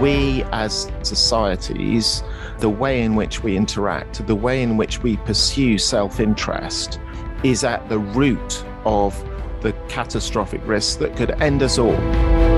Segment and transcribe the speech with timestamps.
[0.00, 2.22] we as societies,
[2.58, 7.00] the way in which we interact, the way in which we pursue self interest
[7.42, 9.14] is at the root of
[9.60, 12.57] the catastrophic risks that could end us all.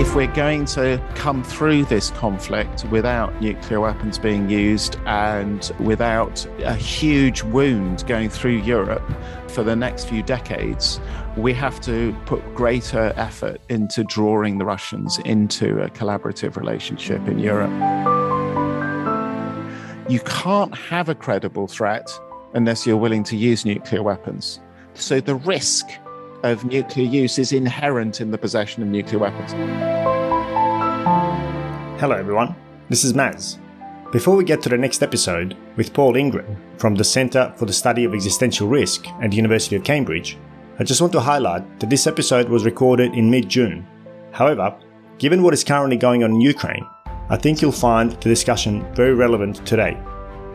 [0.00, 6.46] If we're going to come through this conflict without nuclear weapons being used and without
[6.60, 9.06] a huge wound going through Europe
[9.48, 10.98] for the next few decades,
[11.36, 17.38] we have to put greater effort into drawing the Russians into a collaborative relationship in
[17.38, 17.70] Europe.
[20.08, 22.10] You can't have a credible threat
[22.54, 24.60] unless you're willing to use nuclear weapons.
[24.94, 25.86] So the risk
[26.42, 29.52] of nuclear use is inherent in the possession of nuclear weapons.
[32.00, 32.54] Hello, everyone.
[32.88, 33.58] This is Maz.
[34.10, 37.72] Before we get to the next episode with Paul Ingram from the Centre for the
[37.72, 40.36] Study of Existential Risk at the University of Cambridge,
[40.78, 43.86] I just want to highlight that this episode was recorded in mid June.
[44.32, 44.74] However,
[45.18, 46.86] given what is currently going on in Ukraine,
[47.28, 49.96] I think you'll find the discussion very relevant today.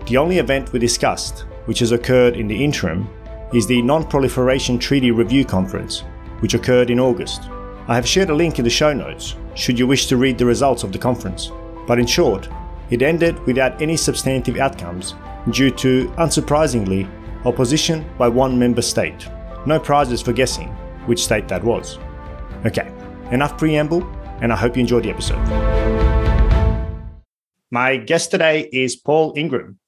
[0.07, 3.07] The only event we discussed, which has occurred in the interim,
[3.53, 6.03] is the Non Proliferation Treaty Review Conference,
[6.39, 7.43] which occurred in August.
[7.87, 10.45] I have shared a link in the show notes should you wish to read the
[10.45, 11.51] results of the conference.
[11.87, 12.49] But in short,
[12.89, 15.15] it ended without any substantive outcomes
[15.49, 17.09] due to, unsurprisingly,
[17.45, 19.27] opposition by one member state.
[19.65, 20.69] No prizes for guessing
[21.05, 21.97] which state that was.
[22.65, 22.91] Okay,
[23.31, 24.03] enough preamble,
[24.41, 25.43] and I hope you enjoyed the episode.
[27.71, 29.79] My guest today is Paul Ingram,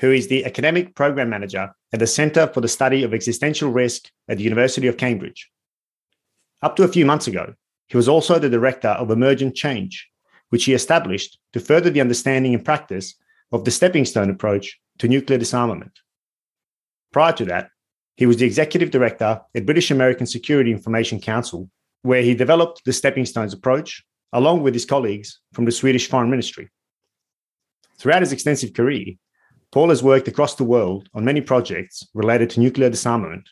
[0.00, 4.10] who is the Academic Program Manager at the Centre for the Study of Existential Risk
[4.28, 5.50] at the University of Cambridge.
[6.62, 7.54] Up to a few months ago,
[7.88, 10.08] he was also the Director of Emergent Change,
[10.48, 13.14] which he established to further the understanding and practice
[13.52, 15.92] of the stepping stone approach to nuclear disarmament.
[17.12, 17.68] Prior to that,
[18.16, 21.68] he was the Executive Director at British American Security Information Council,
[22.02, 26.30] where he developed the stepping stones approach along with his colleagues from the Swedish Foreign
[26.30, 26.70] Ministry.
[27.98, 29.14] Throughout his extensive career,
[29.72, 33.48] Paul has worked across the world on many projects related to nuclear disarmament.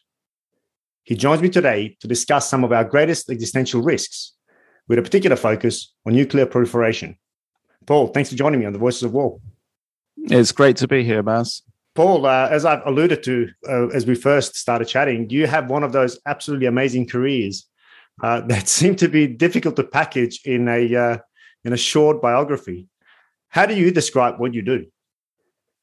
[1.05, 4.35] He joins me today to discuss some of our greatest existential risks,
[4.89, 7.17] with a particular focus on nuclear proliferation.
[7.87, 9.39] Paul, thanks for joining me on the Voices of War.
[10.17, 11.63] It's great to be here, Maz.
[11.95, 15.85] Paul, uh, as I've alluded to uh, as we first started chatting, you have one
[15.85, 17.67] of those absolutely amazing careers
[18.23, 21.19] uh, that seem to be difficult to package in a uh,
[21.65, 22.89] in a short biography.
[23.49, 24.87] How do you describe what you do?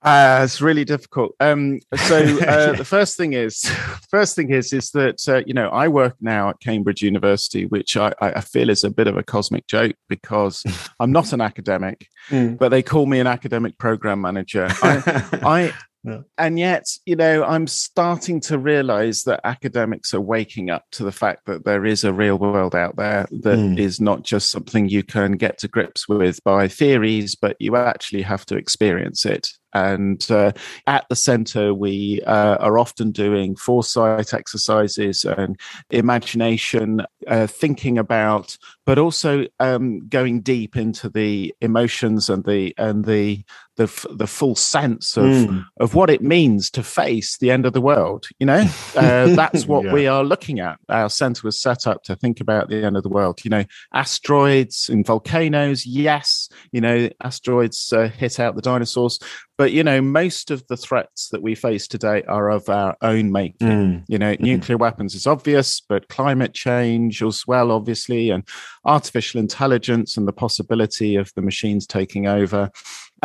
[0.06, 1.36] Uh, it's really difficult.
[1.40, 2.18] Um, so
[2.48, 3.66] uh, the first thing is,
[4.12, 7.98] first thing is, is that uh, you know I work now at Cambridge University, which
[7.98, 10.64] I, I feel is a bit of a cosmic joke because
[11.00, 12.56] I'm not an academic, mm.
[12.58, 14.68] but they call me an academic program manager.
[14.84, 15.74] I, I
[16.06, 16.20] yeah.
[16.38, 21.12] And yet, you know, I'm starting to realize that academics are waking up to the
[21.12, 23.80] fact that there is a real world out there that mm.
[23.80, 28.22] is not just something you can get to grips with by theories, but you actually
[28.22, 29.50] have to experience it.
[29.76, 30.54] And uh,
[30.88, 35.60] at the center, we uh, are often doing foresight exercises and
[35.90, 43.04] imagination, uh, thinking about, but also um, going deep into the emotions and the and
[43.04, 43.44] the
[43.78, 45.66] the, the full sense of mm.
[45.80, 48.28] of what it means to face the end of the world.
[48.40, 49.94] You know, uh, that's what yeah.
[49.94, 50.78] we are looking at.
[50.90, 53.44] Our center was set up to think about the end of the world.
[53.44, 53.64] You know,
[53.94, 55.86] asteroids and volcanoes.
[55.86, 59.20] Yes, you know, asteroids uh, hit out the dinosaurs,
[59.58, 63.32] but you know, most of the threats that we face today are of our own
[63.32, 63.68] making.
[63.68, 64.04] Mm.
[64.08, 64.44] You know, mm-hmm.
[64.44, 68.48] nuclear weapons is obvious, but climate change as well, obviously, and
[68.86, 72.70] artificial intelligence and the possibility of the machines taking over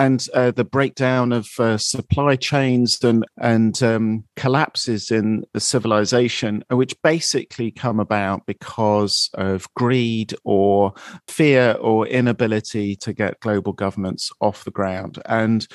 [0.00, 6.64] and uh, the breakdown of uh, supply chains and and um, collapses in the civilization,
[6.70, 10.94] which basically come about because of greed or
[11.28, 15.20] fear or inability to get global governments off the ground.
[15.26, 15.68] And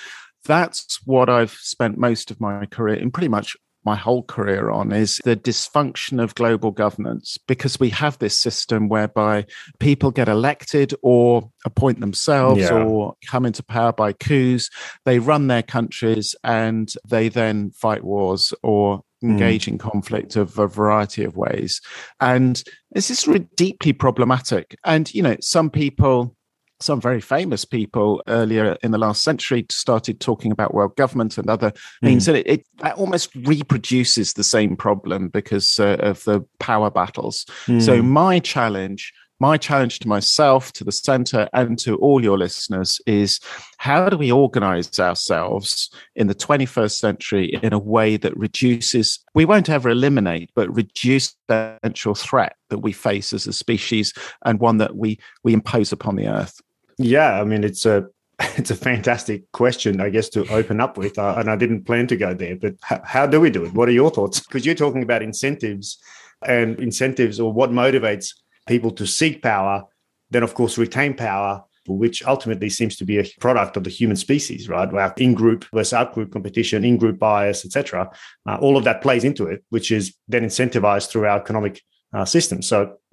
[0.43, 3.55] that's what I've spent most of my career in pretty much
[3.85, 8.89] my whole career on is the dysfunction of global governance because we have this system
[8.89, 9.45] whereby
[9.79, 12.73] people get elected or appoint themselves yeah.
[12.73, 14.69] or come into power by coups.
[15.05, 19.31] They run their countries and they then fight wars or hmm.
[19.31, 19.73] engage mm.
[19.73, 21.79] in conflict of a variety of ways.
[22.19, 22.61] And
[22.91, 24.75] this is really deeply problematic.
[24.83, 26.35] And, you know, some people
[26.79, 31.49] some very famous people earlier in the last century started talking about world government and
[31.49, 32.29] other means, mm.
[32.29, 32.65] and it, it,
[32.97, 37.45] almost reproduces the same problem because uh, of the power battles.
[37.67, 37.81] Mm.
[37.81, 43.01] So my challenge my challenge to myself, to the center, and to all your listeners
[43.05, 43.39] is
[43.77, 49.45] how do we organize ourselves in the 21st century in a way that reduces, we
[49.45, 54.13] won't ever eliminate, but reduce the potential threat that we face as a species
[54.45, 56.61] and one that we, we impose upon the earth?
[56.97, 58.05] Yeah, I mean, it's a
[58.57, 61.17] it's a fantastic question, I guess, to open up with.
[61.17, 63.73] Uh, and I didn't plan to go there, but h- how do we do it?
[63.73, 64.41] What are your thoughts?
[64.41, 65.97] Because you're talking about incentives
[66.45, 68.33] and incentives or what motivates
[68.67, 69.83] people to seek power,
[70.31, 74.17] then of course retain power, which ultimately seems to be a product of the human
[74.17, 74.91] species, right?
[74.91, 78.09] Where in-group versus out-group competition, in-group bias, etc.
[78.47, 81.81] Uh, all of that plays into it, which is then incentivized through our economic
[82.13, 82.61] uh, system.
[82.61, 82.95] So,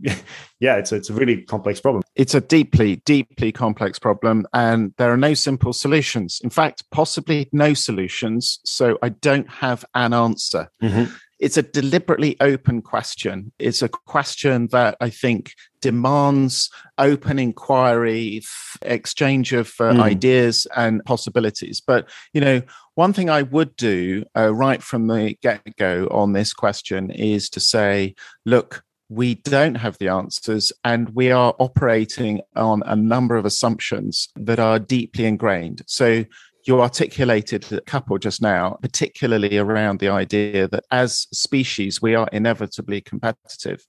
[0.61, 2.03] yeah, it's a, it's a really complex problem.
[2.15, 6.41] It's a deeply, deeply complex problem, and there are no simple solutions.
[6.43, 8.61] In fact, possibly no solutions.
[8.65, 10.69] So, I don't have an answer.
[10.83, 13.53] Mm-hmm it's a deliberately open question.
[13.59, 18.43] It's a question that I think demands open inquiry,
[18.83, 20.01] exchange of uh, mm.
[20.01, 21.83] ideas and possibilities.
[21.85, 22.63] But, you know,
[22.95, 27.51] one thing I would do uh, right from the get go on this question is
[27.51, 28.15] to say,
[28.47, 34.29] look, we don't have the answers and we are operating on a number of assumptions
[34.37, 35.83] that are deeply ingrained.
[35.89, 36.25] So
[36.65, 42.29] you articulated a couple just now, particularly around the idea that as species, we are
[42.33, 43.85] inevitably competitive.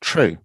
[0.00, 0.38] True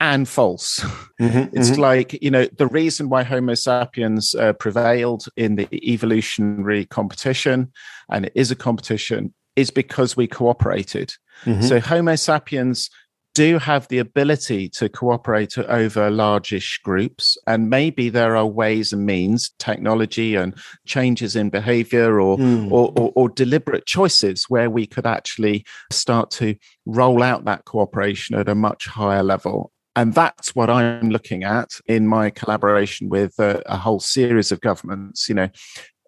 [0.00, 0.80] and false.
[1.20, 1.80] Mm-hmm, it's mm-hmm.
[1.80, 7.72] like, you know, the reason why Homo sapiens uh, prevailed in the evolutionary competition,
[8.10, 11.14] and it is a competition, is because we cooperated.
[11.44, 11.62] Mm-hmm.
[11.62, 12.90] So Homo sapiens
[13.38, 17.38] do have the ability to cooperate over largish groups.
[17.46, 20.58] And maybe there are ways and means, technology and
[20.88, 22.68] changes in behavior or, mm.
[22.72, 28.34] or, or, or, deliberate choices where we could actually start to roll out that cooperation
[28.34, 29.70] at a much higher level.
[29.94, 34.60] And that's what I'm looking at in my collaboration with a, a whole series of
[34.60, 35.28] governments.
[35.28, 35.48] You know,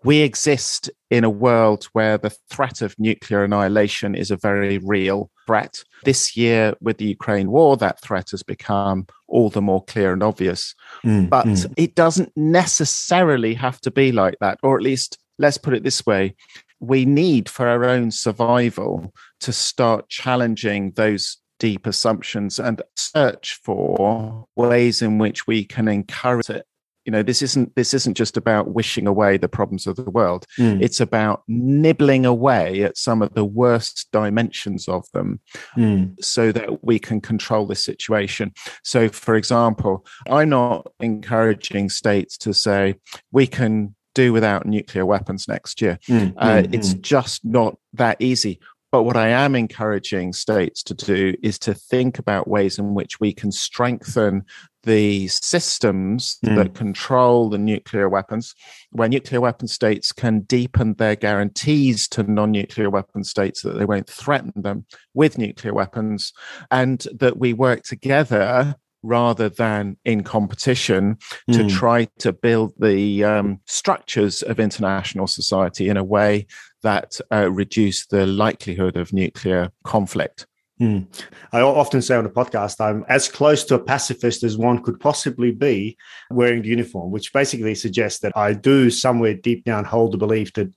[0.02, 5.30] we exist in a world where the threat of nuclear annihilation is a very real
[5.50, 5.82] threat.
[6.04, 10.22] This year, with the Ukraine war, that threat has become all the more clear and
[10.22, 10.76] obvious.
[11.04, 11.74] Mm, but mm.
[11.76, 16.06] it doesn't necessarily have to be like that, or at least let's put it this
[16.06, 16.36] way.
[16.78, 24.46] We need for our own survival to start challenging those deep assumptions and search for
[24.56, 26.64] ways in which we can encourage it
[27.04, 30.46] you know this isn't this isn't just about wishing away the problems of the world
[30.58, 30.80] mm.
[30.82, 35.40] it's about nibbling away at some of the worst dimensions of them
[35.76, 36.12] mm.
[36.22, 38.52] so that we can control the situation
[38.84, 42.94] so for example i'm not encouraging states to say
[43.32, 46.32] we can do without nuclear weapons next year mm.
[46.36, 47.00] Uh, hmm, it's hmm.
[47.00, 48.58] just not that easy
[48.92, 53.20] but what I am encouraging states to do is to think about ways in which
[53.20, 54.44] we can strengthen
[54.82, 56.56] the systems mm.
[56.56, 58.54] that control the nuclear weapons,
[58.92, 63.84] where nuclear weapon states can deepen their guarantees to non nuclear weapon states that they
[63.84, 66.32] won't threaten them with nuclear weapons,
[66.70, 71.16] and that we work together rather than in competition
[71.48, 71.54] mm.
[71.54, 76.46] to try to build the um, structures of international society in a way
[76.82, 80.46] that uh, reduce the likelihood of nuclear conflict.
[80.80, 81.06] Mm.
[81.52, 84.98] I often say on the podcast, I'm as close to a pacifist as one could
[84.98, 85.98] possibly be
[86.30, 90.54] wearing the uniform, which basically suggests that I do somewhere deep down hold the belief
[90.54, 90.72] that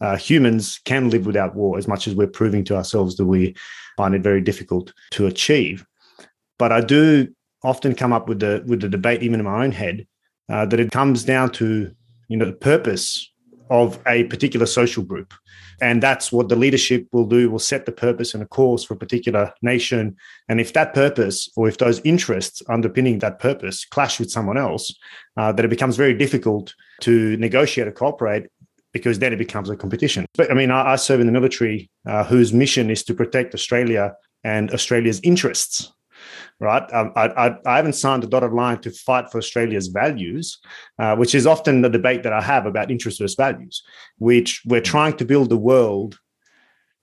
[0.00, 3.56] uh, humans can live without war as much as we're proving to ourselves that we
[3.96, 5.84] find it very difficult to achieve.
[6.56, 7.28] But I do
[7.62, 10.06] often come up with the with the debate, even in my own head,
[10.48, 11.92] uh, that it comes down to
[12.28, 13.30] you know the purpose
[13.70, 15.34] of a particular social group.
[15.80, 18.94] And that's what the leadership will do, will set the purpose and a course for
[18.94, 20.16] a particular nation.
[20.48, 24.92] And if that purpose or if those interests underpinning that purpose clash with someone else,
[25.36, 28.46] uh, that it becomes very difficult to negotiate or cooperate
[28.92, 30.26] because then it becomes a competition.
[30.34, 33.54] But I mean, I, I serve in the military uh, whose mission is to protect
[33.54, 35.92] Australia and Australia's interests
[36.60, 36.92] right?
[36.92, 40.58] Um, I, I, I, haven't signed a dotted line to fight for Australia's values,
[40.98, 43.82] uh, which is often the debate that I have about interest versus values,
[44.18, 46.18] which we're trying to build a world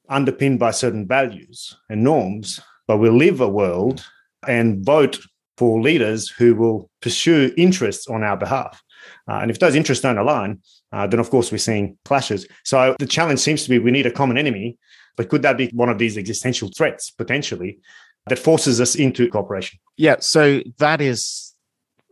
[0.10, 4.06] underpinned by certain values and norms, but we live a world
[4.48, 5.20] and vote
[5.58, 8.84] for leaders who will pursue interests on our behalf.
[9.28, 10.60] Uh, and if those interests don't align,
[10.92, 12.48] uh, then of course we're seeing clashes.
[12.64, 14.78] So the challenge seems to be we need a common enemy,
[15.16, 17.80] but could that be one of these existential threats potentially
[18.27, 19.79] that forces us into cooperation.
[19.98, 21.53] Yeah, so that is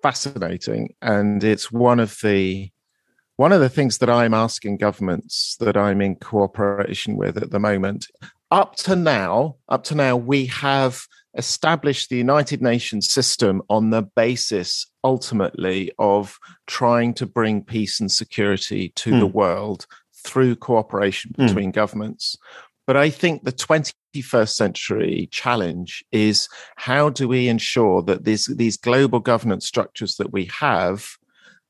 [0.02, 2.70] fascinating, and it's one of the
[3.36, 7.60] one of the things that I'm asking governments that I'm in cooperation with at the
[7.60, 8.08] moment.
[8.52, 14.04] Up to now, up to now, we have established the United Nations system on the
[14.04, 19.20] basis ultimately of trying to bring peace and security to mm.
[19.20, 19.88] the world
[20.24, 21.46] through cooperation hmm.
[21.46, 21.76] between mm.
[21.76, 22.38] governments.
[22.86, 28.78] But I think the 21st century challenge is how do we ensure that these, these
[28.78, 31.06] global governance structures that we have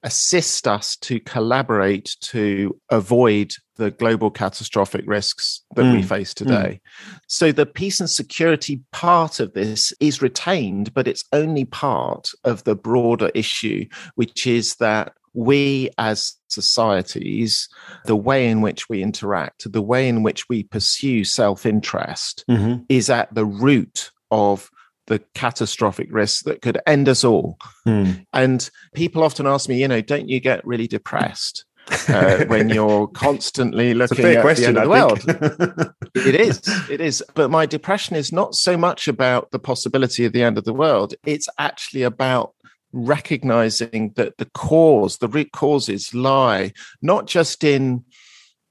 [0.03, 5.93] assist us to collaborate to avoid the global catastrophic risks that mm.
[5.93, 6.79] we face today.
[6.81, 7.19] Mm.
[7.27, 12.65] So the peace and security part of this is retained, but it's only part of
[12.65, 17.67] the broader issue, which is that we as societies,
[18.05, 22.83] the way in which we interact, the way in which we pursue self interest mm-hmm.
[22.89, 24.69] is at the root of
[25.07, 27.57] the catastrophic risks that could end us all.
[27.85, 28.25] Mm.
[28.31, 31.65] And people often ask me, you know, don't you get really depressed?
[32.07, 35.95] uh, when you're constantly looking at question, the end of the world.
[36.15, 37.23] it is, it is.
[37.33, 40.73] But my depression is not so much about the possibility of the end of the
[40.73, 41.13] world.
[41.25, 42.53] It's actually about
[42.93, 46.71] recognizing that the cause, the root causes lie
[47.01, 48.05] not just in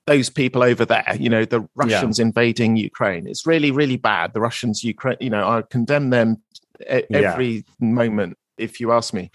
[0.07, 2.27] those people over there, you know, the Russians yeah.
[2.27, 3.27] invading Ukraine.
[3.27, 4.33] It's really, really bad.
[4.33, 6.43] The Russians, Ukraine, you know, I condemn them
[6.89, 7.63] every yeah.
[7.79, 9.31] moment if you ask me.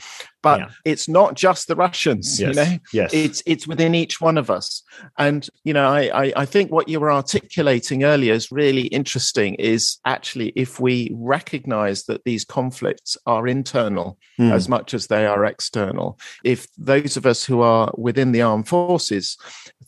[0.47, 0.69] But yeah.
[0.85, 2.49] it's not just the Russians, yes.
[2.49, 2.79] you know.
[2.93, 3.13] Yes.
[3.13, 4.81] It's it's within each one of us.
[5.17, 9.55] And you know, I, I, I think what you were articulating earlier is really interesting.
[9.55, 14.51] Is actually if we recognise that these conflicts are internal mm.
[14.53, 16.17] as much as they are external.
[16.43, 19.37] If those of us who are within the armed forces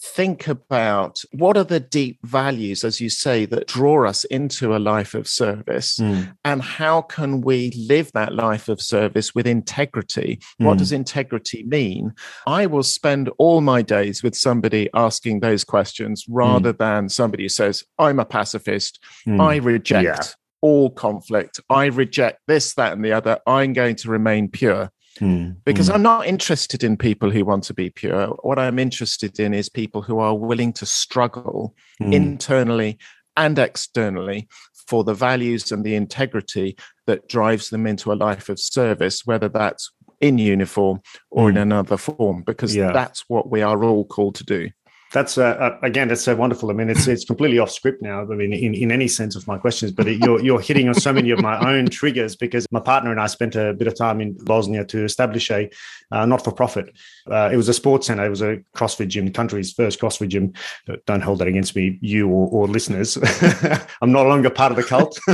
[0.01, 4.79] think about what are the deep values, as you say, that draw us into a
[4.79, 6.33] life of service, mm.
[6.43, 10.79] and how can we live that life of service with integrity what mm.
[10.79, 12.13] does integrity mean?
[12.47, 16.77] I will spend all my days with somebody asking those questions rather mm.
[16.77, 18.99] than somebody who says, I'm a pacifist.
[19.27, 19.41] Mm.
[19.41, 20.21] I reject yeah.
[20.61, 21.59] all conflict.
[21.69, 23.39] I reject this, that, and the other.
[23.47, 24.91] I'm going to remain pure.
[25.17, 25.51] Hmm.
[25.65, 25.95] Because hmm.
[25.95, 28.27] I'm not interested in people who want to be pure.
[28.41, 32.13] What I'm interested in is people who are willing to struggle hmm.
[32.13, 32.99] internally
[33.35, 34.47] and externally
[34.87, 36.75] for the values and the integrity
[37.05, 39.91] that drives them into a life of service, whether that's
[40.21, 41.51] in uniform or mm.
[41.51, 42.91] in another form, because yeah.
[42.91, 44.69] that's what we are all called to do
[45.11, 46.69] that's uh, uh, again that's so wonderful.
[46.69, 48.21] I mean, it's it's completely off script now.
[48.21, 50.93] I mean, in, in any sense of my questions, but it, you're you're hitting on
[50.93, 53.97] so many of my own triggers because my partner and I spent a bit of
[53.97, 55.69] time in Bosnia to establish a
[56.11, 56.95] uh, not for profit.
[57.29, 58.25] Uh, it was a sports center.
[58.25, 60.53] It was a CrossFit gym, country's first CrossFit gym.
[61.05, 63.17] Don't hold that against me, you or, or listeners.
[64.01, 65.19] I'm no longer part of the cult,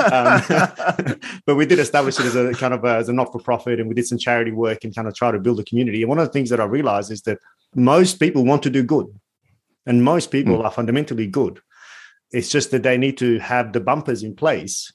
[0.00, 3.38] um, but we did establish it as a kind of a, as a not for
[3.38, 6.02] profit, and we did some charity work and kind of try to build a community.
[6.02, 7.38] And one of the things that I realized is that
[7.76, 9.06] most people want to do good
[9.86, 10.64] and most people mm.
[10.64, 11.60] are fundamentally good
[12.30, 14.92] it's just that they need to have the bumpers in place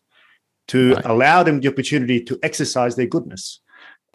[0.67, 1.05] to right.
[1.05, 3.61] allow them the opportunity to exercise their goodness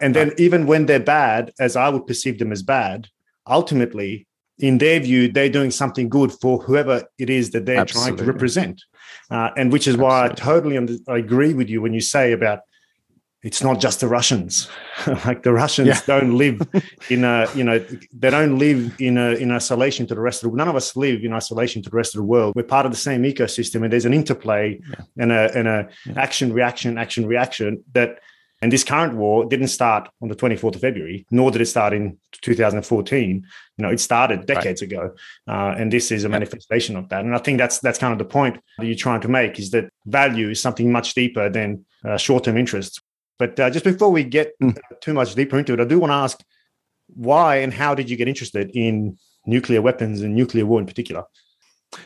[0.00, 0.40] and then right.
[0.40, 3.08] even when they're bad as i would perceive them as bad
[3.46, 4.26] ultimately
[4.58, 8.16] in their view they're doing something good for whoever it is that they're Absolutely.
[8.16, 8.82] trying to represent
[9.30, 10.04] uh, and which is Absolutely.
[10.04, 12.60] why i totally under, I agree with you when you say about
[13.44, 14.68] it's not just the Russians.
[15.26, 16.00] like the Russians yeah.
[16.06, 16.60] don't live
[17.10, 17.78] in a, you know,
[18.12, 20.56] they don't live in a, in isolation to the rest of the.
[20.56, 22.54] None of us live in isolation to the rest of the world.
[22.56, 25.04] We're part of the same ecosystem, and there's an interplay yeah.
[25.18, 26.14] and a and a yeah.
[26.16, 28.18] action reaction action reaction that.
[28.62, 31.92] And this current war didn't start on the 24th of February, nor did it start
[31.92, 33.46] in 2014.
[33.76, 34.90] You know, it started decades right.
[34.90, 35.14] ago,
[35.46, 37.26] uh, and this is a manifestation of that.
[37.26, 39.70] And I think that's that's kind of the point that you're trying to make is
[39.72, 43.02] that value is something much deeper than uh, short-term interests.
[43.38, 44.76] But uh, just before we get mm.
[45.00, 46.40] too much deeper into it, I do want to ask
[47.08, 51.24] why and how did you get interested in nuclear weapons and nuclear war in particular?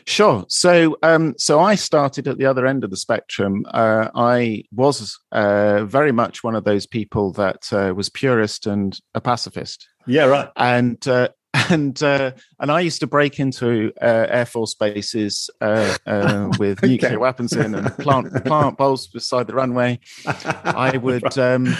[0.05, 0.45] Sure.
[0.49, 3.65] So, um, so I started at the other end of the spectrum.
[3.71, 8.99] Uh, I was uh, very much one of those people that uh, was purist and
[9.15, 9.87] a pacifist.
[10.05, 10.49] Yeah, right.
[10.55, 11.29] And uh,
[11.69, 16.79] and uh, and I used to break into uh, air force bases uh, uh with
[16.79, 16.87] okay.
[16.87, 19.99] nuclear weapons in and plant plant bulbs beside the runway.
[20.25, 21.37] I would.
[21.37, 21.75] Um,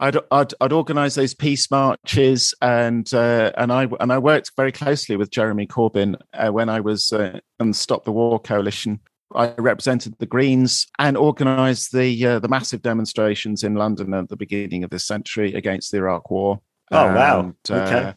[0.00, 4.70] I'd, I'd, I'd organise those peace marches, and uh, and I and I worked very
[4.70, 7.12] closely with Jeremy Corbyn uh, when I was
[7.58, 9.00] on Stop the War coalition.
[9.34, 14.36] I represented the Greens and organised the uh, the massive demonstrations in London at the
[14.36, 16.60] beginning of this century against the Iraq War.
[16.90, 17.54] Oh and, wow!
[17.68, 18.14] Okay.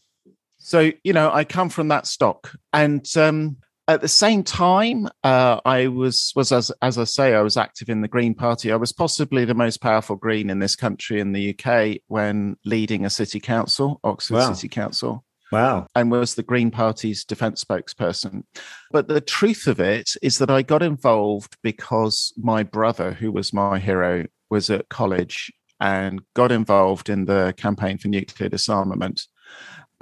[0.61, 2.55] So, you know, I come from that stock.
[2.71, 7.41] And um, at the same time, uh, I was, was as, as I say, I
[7.41, 8.71] was active in the Green Party.
[8.71, 13.05] I was possibly the most powerful Green in this country in the UK when leading
[13.05, 14.53] a city council, Oxford wow.
[14.53, 15.25] City Council.
[15.51, 15.87] Wow.
[15.95, 18.43] And was the Green Party's defense spokesperson.
[18.91, 23.51] But the truth of it is that I got involved because my brother, who was
[23.51, 25.51] my hero, was at college
[25.81, 29.23] and got involved in the campaign for nuclear disarmament.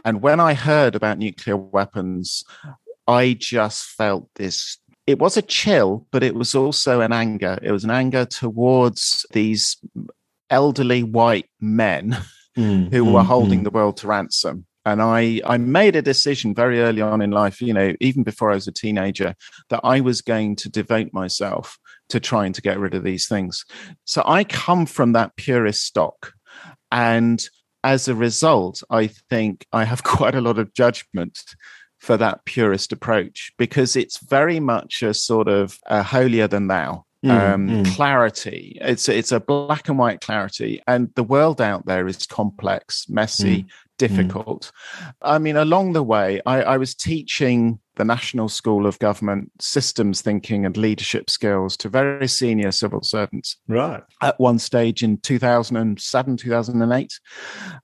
[0.06, 2.44] And when I heard about nuclear weapons,
[3.08, 4.77] I just felt this.
[5.08, 7.58] It was a chill, but it was also an anger.
[7.62, 9.77] It was an anger towards these
[10.50, 12.18] elderly white men
[12.58, 13.63] mm, who mm, were holding mm.
[13.63, 14.65] the world to ransom.
[14.86, 18.51] And I, I made a decision very early on in life, you know, even before
[18.51, 19.36] I was a teenager,
[19.70, 21.77] that I was going to devote myself
[22.10, 23.65] to trying to get rid of these things.
[24.06, 26.34] So I come from that purist stock.
[26.91, 27.48] And
[27.83, 31.43] as a result, I think I have quite a lot of judgment
[32.00, 37.05] for that purist approach because it's very much a sort of a holier than thou.
[37.25, 37.95] Mm, um, mm.
[37.95, 38.77] clarity.
[38.79, 43.63] It's it's a black and white clarity, and the world out there is complex, messy,
[43.63, 43.69] mm.
[43.98, 44.71] difficult.
[45.21, 50.22] I mean, along the way, I, I was teaching the National School of Government systems
[50.22, 53.58] thinking and leadership skills to very senior civil servants.
[53.68, 54.01] Right.
[54.22, 57.20] At one stage in 2007, 2008.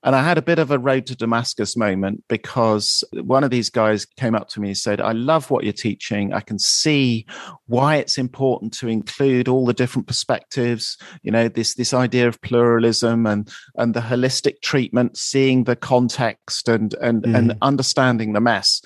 [0.04, 3.70] And I had a bit of a road to Damascus moment because one of these
[3.70, 6.32] guys came up to me and said, I love what you're teaching.
[6.32, 7.26] I can see
[7.68, 12.42] why it's important to include all the different perspectives, you know, this, this idea of
[12.42, 17.38] pluralism and, and the holistic treatment, seeing the context and, and, mm.
[17.38, 18.82] and understanding the mess.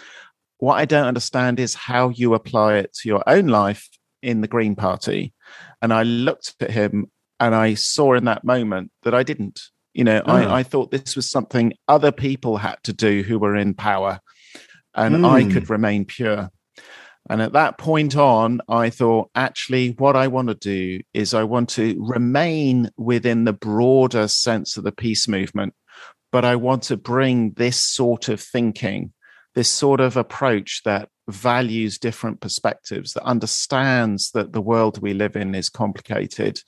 [0.60, 3.88] What I don't understand is how you apply it to your own life
[4.22, 5.34] in the Green Party.
[5.82, 7.08] And I looked at him
[7.40, 9.62] and I saw in that moment that I didn't.
[9.94, 10.32] You know, oh.
[10.32, 14.20] I, I, thought this was something other people had to do who were in power
[14.94, 15.30] and mm.
[15.30, 16.52] I could remain pure.
[17.30, 21.44] And at that point on, I thought, actually, what I want to do is I
[21.44, 25.74] want to remain within the broader sense of the peace movement,
[26.32, 29.14] but I want to bring this sort of thinking
[29.60, 35.36] this sort of approach that values different perspectives, that understands that the world we live
[35.36, 36.62] in is complicated,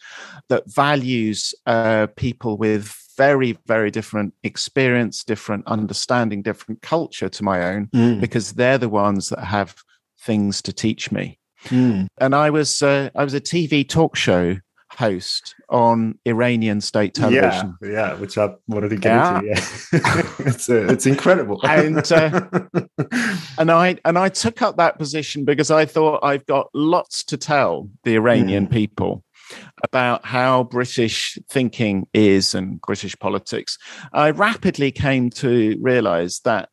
[0.50, 7.64] that values uh, people with very, very different experience, different understanding, different culture to my
[7.64, 8.20] own, mm.
[8.20, 9.74] because they're the ones that have
[10.20, 11.40] things to teach me.
[11.68, 12.08] Mm.
[12.18, 14.58] And I was uh, I was a TV talk show
[14.98, 17.76] host on Iranian state television.
[17.82, 19.38] Yeah, yeah which I wanted to get yeah.
[19.38, 19.48] into.
[19.48, 21.60] Yeah, it's uh, it's incredible.
[21.64, 22.42] and uh,
[23.58, 27.38] and I and I took up that position because I thought I've got lots to
[27.38, 28.72] tell the Iranian mm.
[28.72, 29.24] people
[29.84, 33.78] about how British thinking is and British politics.
[34.14, 36.70] I rapidly came to realize that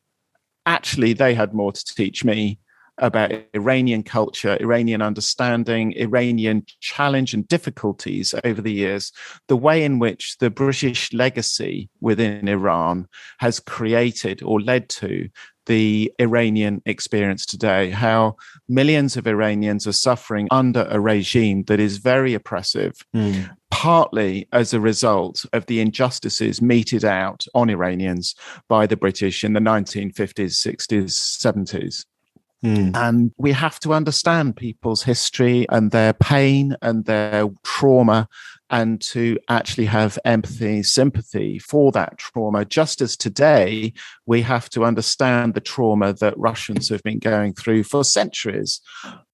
[0.66, 2.58] actually they had more to teach me
[2.98, 9.12] about Iranian culture, Iranian understanding, Iranian challenge and difficulties over the years,
[9.48, 13.06] the way in which the British legacy within Iran
[13.38, 15.28] has created or led to
[15.68, 18.36] the Iranian experience today, how
[18.68, 23.48] millions of Iranians are suffering under a regime that is very oppressive, mm.
[23.70, 28.34] partly as a result of the injustices meted out on Iranians
[28.66, 31.12] by the British in the 1950s, 60s,
[31.44, 32.04] 70s.
[32.64, 32.96] Mm.
[32.96, 38.28] And we have to understand people's history and their pain and their trauma
[38.70, 42.64] and to actually have empathy, sympathy for that trauma.
[42.64, 43.92] Just as today,
[44.28, 48.82] we have to understand the trauma that Russians have been going through for centuries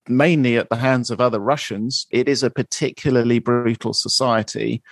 [0.09, 2.07] mainly at the hands of other Russians.
[2.11, 4.83] It is a particularly brutal society,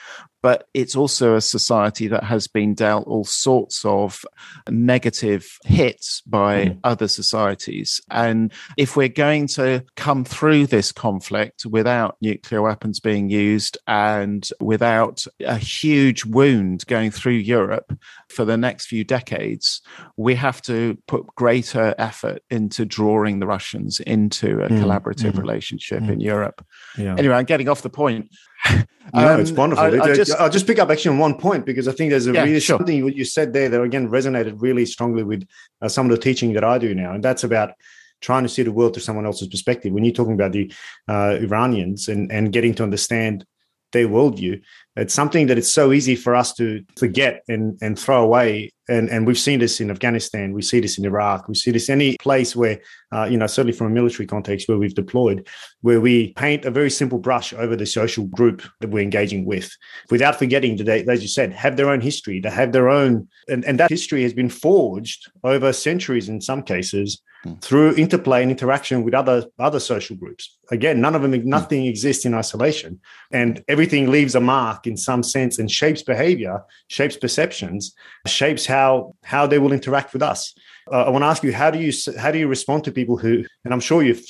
[0.42, 4.24] but it's also a society that has been dealt all sorts of
[4.68, 6.78] negative hits by mm.
[6.82, 8.00] other societies.
[8.10, 14.48] And if we're going to come through this conflict without nuclear weapons being used and
[14.60, 17.96] without a huge wound going through Europe
[18.28, 19.80] for the next few decades,
[20.16, 24.80] we have to put greater effort into drawing the Russians into a mm.
[24.80, 25.38] collaborative mm.
[25.38, 26.22] relationship in mm.
[26.22, 26.64] Europe.
[26.98, 27.16] Yeah.
[27.16, 28.34] Anyway, I'm getting off the point.
[29.14, 29.84] No, um, it's wonderful.
[29.84, 32.28] I, I just, I'll just pick up actually on one point because I think there's
[32.28, 32.78] a yeah, really sure.
[32.78, 35.46] something you said there that again resonated really strongly with
[35.82, 37.72] uh, some of the teaching that I do now, and that's about
[38.20, 39.92] trying to see the world through someone else's perspective.
[39.92, 40.72] When you're talking about the
[41.08, 43.44] uh, Iranians and and getting to understand
[43.92, 44.62] their worldview,
[44.96, 48.72] it's something that it's so easy for us to forget and, and throw away.
[48.88, 50.52] And, and we've seen this in Afghanistan.
[50.52, 51.48] We see this in Iraq.
[51.48, 54.76] We see this any place where, uh, you know, certainly from a military context where
[54.76, 55.48] we've deployed,
[55.80, 59.70] where we paint a very simple brush over the social group that we're engaging with
[60.10, 62.40] without forgetting that they, as you said, have their own history.
[62.40, 66.62] They have their own, and, and that history has been forged over centuries in some
[66.62, 67.54] cases Hmm.
[67.54, 70.58] through interplay and interaction with other other social groups.
[70.70, 71.48] Again, none of them, hmm.
[71.48, 73.00] nothing exists in isolation,
[73.32, 77.94] and everything leaves a mark in some sense and shapes behavior, shapes perceptions,
[78.26, 80.54] shapes how how they will interact with us.
[80.90, 83.16] Uh, I want to ask you how do you how do you respond to people
[83.16, 84.24] who, and I'm sure you've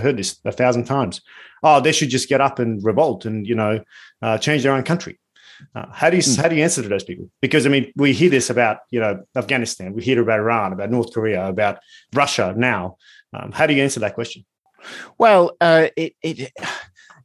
[0.00, 1.20] heard this a thousand times.
[1.62, 3.80] Oh, they should just get up and revolt and you know
[4.20, 5.18] uh, change their own country.
[5.74, 6.40] Uh, how do you mm.
[6.40, 7.30] how do you answer to those people?
[7.40, 10.90] Because I mean, we hear this about you know Afghanistan, we hear about Iran, about
[10.90, 11.78] North Korea, about
[12.12, 12.96] Russia now.
[13.32, 14.44] Um, how do you answer that question?
[15.18, 16.52] Well, uh, it it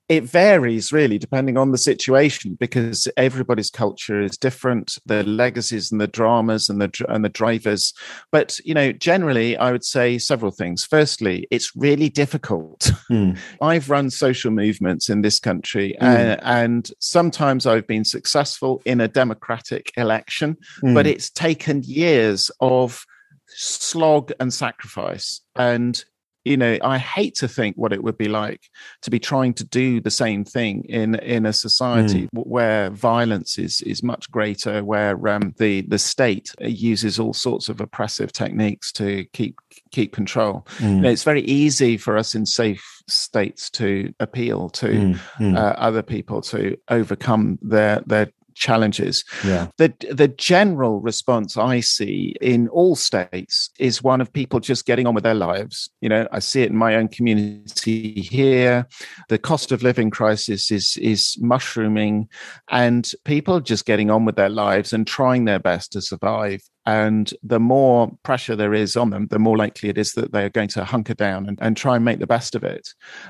[0.09, 5.99] it varies really depending on the situation because everybody's culture is different the legacies and
[5.99, 7.93] the dramas and the and the drivers
[8.31, 13.37] but you know generally i would say several things firstly it's really difficult mm.
[13.61, 16.07] i've run social movements in this country mm.
[16.07, 20.93] and, and, sometimes i've been successful in a democratic election mm.
[20.93, 23.05] but it's taken years of
[23.47, 26.05] slog and sacrifice and
[26.47, 28.69] you know i hate to think what it would be like
[29.01, 32.29] to be trying to do the same thing in in a society mm.
[32.47, 37.81] where violence is is much greater where um, the the state uses all sorts of
[37.81, 39.57] oppressive techniques to keep
[39.91, 40.95] keep control mm.
[40.95, 45.19] you know, it's very easy for us in safe states to appeal to mm.
[45.39, 45.57] mm.
[45.57, 48.27] Uh, other people to overcome their their
[48.57, 49.23] challenges.
[49.45, 49.67] Yeah.
[49.77, 55.07] The the general response I see in all states is one of people just getting
[55.07, 55.89] on with their lives.
[56.01, 58.87] You know, I see it in my own community here.
[59.29, 62.27] The cost of living crisis is is mushrooming
[62.69, 66.61] and people just getting on with their lives and trying their best to survive.
[66.85, 70.45] And the more pressure there is on them, the more likely it is that they
[70.45, 72.87] are going to hunker down and, and try and make the best of it.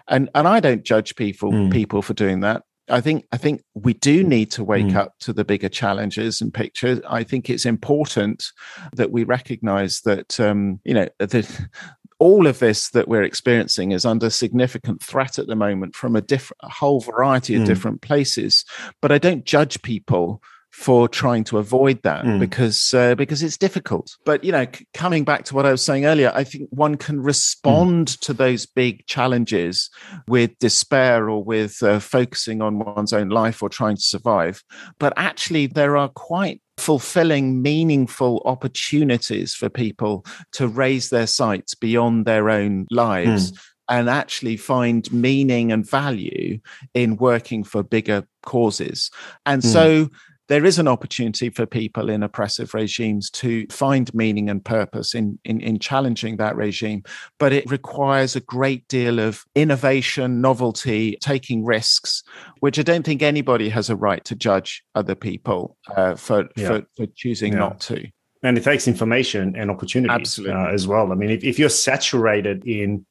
[0.07, 1.71] And and I don't judge people mm.
[1.71, 2.63] people for doing that.
[2.89, 4.95] I think I think we do need to wake mm.
[4.95, 6.99] up to the bigger challenges and pictures.
[7.09, 8.45] I think it's important
[8.93, 11.67] that we recognise that um, you know that
[12.19, 16.21] all of this that we're experiencing is under significant threat at the moment from a
[16.21, 17.65] different a whole variety of mm.
[17.65, 18.63] different places.
[19.01, 20.41] But I don't judge people
[20.77, 22.39] for trying to avoid that mm.
[22.39, 24.15] because uh, because it's difficult.
[24.25, 26.97] But you know, c- coming back to what I was saying earlier, I think one
[26.97, 28.19] can respond mm.
[28.19, 29.89] to those big challenges
[30.27, 34.63] with despair or with uh, focusing on one's own life or trying to survive.
[34.99, 42.25] But actually, there are quite fulfilling, meaningful opportunities for people to raise their sights beyond
[42.25, 43.51] their own lives.
[43.51, 43.59] Mm
[43.89, 46.59] and actually find meaning and value
[46.93, 49.09] in working for bigger causes.
[49.45, 50.09] And so
[50.47, 55.37] there is an opportunity for people in oppressive regimes to find meaning and purpose in,
[55.43, 57.03] in, in, challenging that regime.
[57.37, 62.23] But it requires a great deal of innovation, novelty, taking risks,
[62.59, 66.67] which I don't think anybody has a right to judge other people uh, for, yeah.
[66.67, 67.59] for, for, choosing yeah.
[67.59, 68.07] not to.
[68.43, 70.25] And it takes information and opportunity.
[70.47, 71.11] Uh, as well.
[71.11, 73.05] I mean, if, if you're saturated in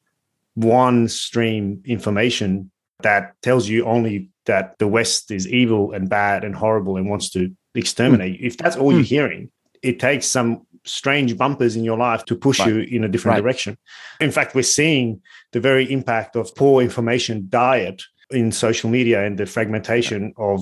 [0.55, 2.71] one stream information
[3.01, 7.29] that tells you only that the West is evil and bad and horrible and wants
[7.31, 8.45] to exterminate mm.
[8.45, 8.93] If that's all mm.
[8.93, 9.05] you're hmm.
[9.05, 9.51] hearing,
[9.83, 12.69] it takes some strange bumpers in your life to push right.
[12.69, 13.41] you in a different right.
[13.41, 13.77] direction.
[14.19, 19.37] In fact, we're seeing the very impact of poor information diet in social media and
[19.37, 20.61] the fragmentation of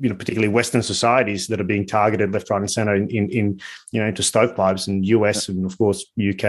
[0.00, 3.28] you know particularly western societies that are being targeted left right and center in, in,
[3.30, 3.60] in
[3.92, 6.44] you know into stovepipes and us and of course uk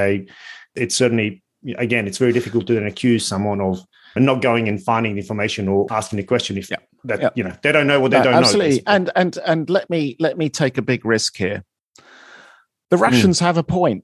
[0.74, 1.44] it's certainly
[1.78, 3.80] again it's very difficult to then accuse someone of
[4.16, 6.78] and not going and finding the information or asking the question if yeah.
[7.06, 7.30] that yeah.
[7.36, 8.78] you know they don't know what they don't absolutely.
[8.78, 8.84] know.
[8.88, 11.64] Absolutely, and and and let me let me take a big risk here.
[12.90, 13.04] The hmm.
[13.04, 13.42] Russians mm.
[13.42, 14.04] have a point.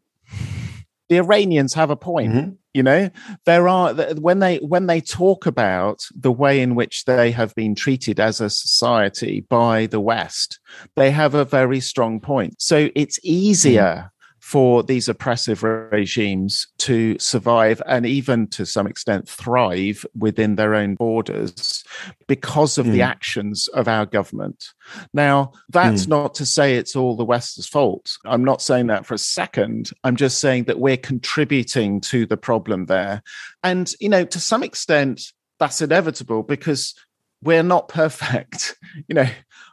[1.10, 2.34] The Iranians have a point.
[2.34, 2.50] Mm-hmm.
[2.74, 3.10] You know,
[3.46, 7.76] there are when they when they talk about the way in which they have been
[7.76, 10.60] treated as a society by the West,
[10.96, 12.62] they have a very strong point.
[12.62, 14.10] So it's easier.
[14.10, 14.17] Mm
[14.48, 20.96] for these oppressive regimes to survive and even to some extent thrive within their own
[20.96, 21.84] borders
[22.28, 22.94] because of mm.
[22.94, 23.10] the hmm.
[23.10, 24.70] actions of our government.
[25.14, 26.12] Now, that's mm.
[26.12, 28.18] not to say it's all the West's fault.
[28.24, 29.90] I'm not saying that for a second.
[30.06, 33.24] I'm just saying that we're contributing to the problem there.
[33.66, 35.24] And, you know, to some extent,
[35.60, 36.96] that's inevitable because
[37.44, 38.78] we're not perfect.
[39.10, 39.28] You know,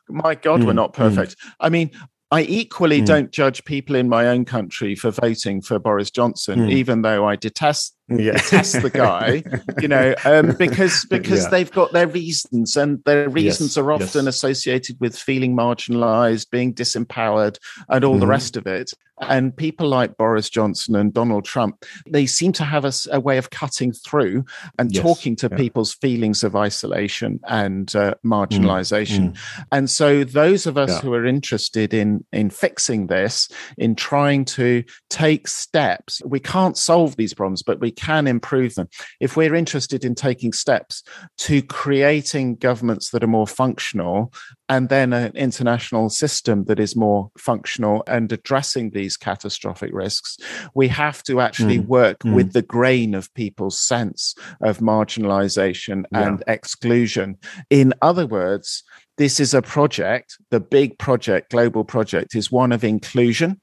[0.08, 0.66] my God, mm.
[0.66, 1.36] we're not perfect.
[1.58, 1.90] I mean,
[2.30, 3.06] I equally mm.
[3.06, 6.72] don't judge people in my own country for voting for Boris Johnson, mm.
[6.72, 8.32] even though I detest yeah.
[8.32, 9.42] detest the guy,
[9.80, 11.50] you know, um, because because yeah.
[11.50, 13.78] they've got their reasons, and their reasons yes.
[13.78, 14.34] are often yes.
[14.34, 17.58] associated with feeling marginalised, being disempowered,
[17.88, 18.20] and all mm-hmm.
[18.20, 18.90] the rest of it.
[19.20, 23.38] And people like Boris Johnson and Donald Trump, they seem to have a, a way
[23.38, 24.44] of cutting through
[24.78, 25.02] and yes.
[25.02, 25.56] talking to yeah.
[25.56, 29.30] people's feelings of isolation and uh, marginalisation.
[29.30, 29.32] Mm.
[29.32, 29.64] Mm.
[29.72, 33.48] And so, those of us who are interested in in fixing this,
[33.78, 38.88] in trying to take steps, we can't solve these problems, but we can improve them,
[39.20, 41.02] if we're interested in taking steps
[41.38, 44.32] to creating governments that are more functional
[44.68, 50.38] and then an international system that is more functional and addressing these catastrophic risks,
[50.74, 51.86] we have to actually mm.
[51.86, 52.34] work mm.
[52.34, 56.26] with the grain of people's sense of marginalization yeah.
[56.26, 57.36] and exclusion.
[57.68, 58.82] In other words,
[59.18, 63.60] this is a project, the big project, global project, is one of inclusion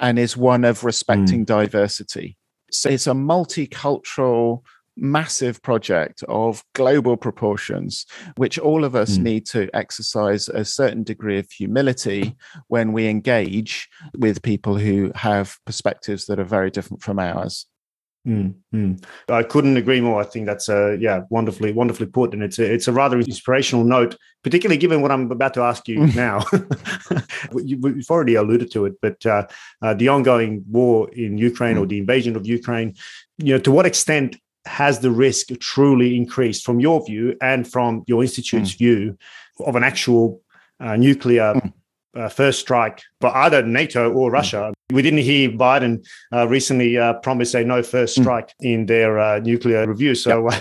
[0.00, 1.46] and is one of respecting mm.
[1.46, 2.36] diversity.
[2.70, 4.62] So it's a multicultural
[4.96, 9.22] massive project of global proportions, which all of us mm.
[9.22, 12.36] need to exercise a certain degree of humility
[12.68, 17.66] when we engage with people who have perspectives that are very different from ours.
[18.26, 19.04] Mm, mm.
[19.28, 20.20] I couldn't agree more.
[20.20, 23.84] I think that's a yeah, wonderfully, wonderfully put, and it's a, it's a rather inspirational
[23.84, 26.44] note, particularly given what I'm about to ask you now.
[27.56, 29.48] You've already alluded to it, but uh,
[29.82, 31.80] uh, the ongoing war in Ukraine mm.
[31.80, 32.94] or the invasion of Ukraine,
[33.38, 38.04] you know, to what extent has the risk truly increased from your view and from
[38.06, 38.78] your institute's mm.
[38.78, 39.18] view
[39.60, 40.40] of an actual
[40.80, 41.72] uh, nuclear mm.
[42.16, 44.34] uh, first strike by either NATO or mm.
[44.34, 44.72] Russia?
[44.72, 44.94] Mm.
[44.94, 48.22] We didn't hear Biden uh, recently uh, promise a no first mm.
[48.22, 50.14] strike in their uh, nuclear review.
[50.14, 50.48] So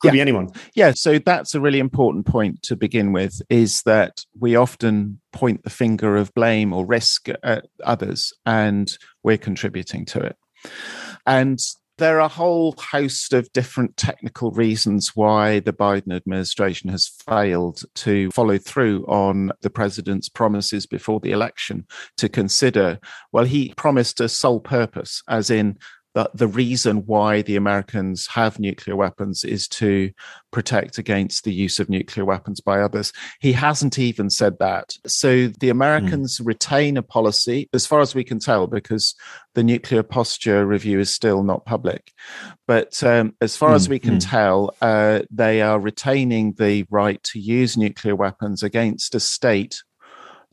[0.00, 0.12] could yeah.
[0.12, 0.48] be anyone.
[0.74, 5.62] Yeah, so that's a really important point to begin with is that we often point
[5.62, 10.36] the finger of blame or risk at others and we're contributing to it.
[11.26, 11.58] And
[12.00, 17.82] there are a whole host of different technical reasons why the Biden administration has failed
[17.96, 21.86] to follow through on the president's promises before the election
[22.16, 22.98] to consider.
[23.32, 25.78] Well, he promised a sole purpose, as in
[26.14, 30.10] that the reason why the Americans have nuclear weapons is to
[30.50, 33.12] protect against the use of nuclear weapons by others.
[33.40, 34.96] He hasn't even said that.
[35.06, 36.46] So the Americans mm.
[36.46, 39.14] retain a policy, as far as we can tell, because
[39.54, 42.12] the nuclear posture review is still not public.
[42.66, 43.76] But um, as far mm.
[43.76, 44.30] as we can mm.
[44.30, 49.82] tell, uh, they are retaining the right to use nuclear weapons against a state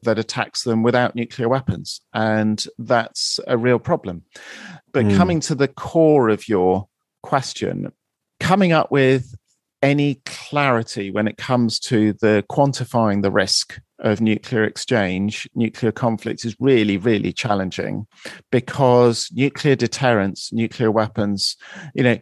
[0.04, 2.02] that attacks them without nuclear weapons.
[2.14, 4.24] And that's a real problem.
[4.92, 5.18] But mm.
[5.18, 6.88] coming to the core of your
[7.24, 7.92] question,
[8.40, 9.36] coming up with
[9.82, 16.46] any clarity when it comes to the quantifying the risk of nuclear exchange, nuclear conflict
[16.46, 18.06] is really, really challenging
[18.52, 21.56] because nuclear deterrence, nuclear weapons,
[21.94, 22.18] you know,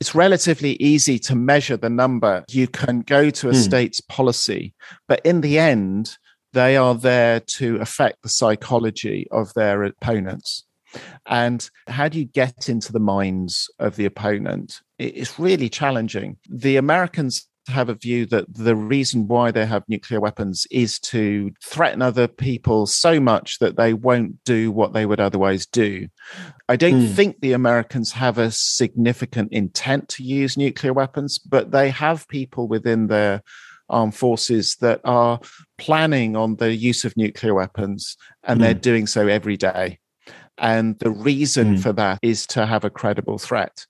[0.00, 2.44] it's relatively easy to measure the number.
[2.50, 3.56] You can go to a mm.
[3.56, 4.74] state's policy,
[5.08, 6.16] but in the end,
[6.54, 10.64] they are there to affect the psychology of their opponents.
[11.26, 14.80] And how do you get into the minds of the opponent?
[14.98, 16.36] It's really challenging.
[16.48, 21.50] The Americans have a view that the reason why they have nuclear weapons is to
[21.62, 26.06] threaten other people so much that they won't do what they would otherwise do.
[26.68, 27.14] I don't mm.
[27.14, 32.68] think the Americans have a significant intent to use nuclear weapons, but they have people
[32.68, 33.42] within their
[33.88, 35.40] armed forces that are
[35.78, 38.62] planning on the use of nuclear weapons and mm.
[38.62, 38.80] they're hmm.
[38.80, 39.98] doing so every day.
[40.56, 41.82] And the reason mm.
[41.82, 43.86] for that is to have a credible threat.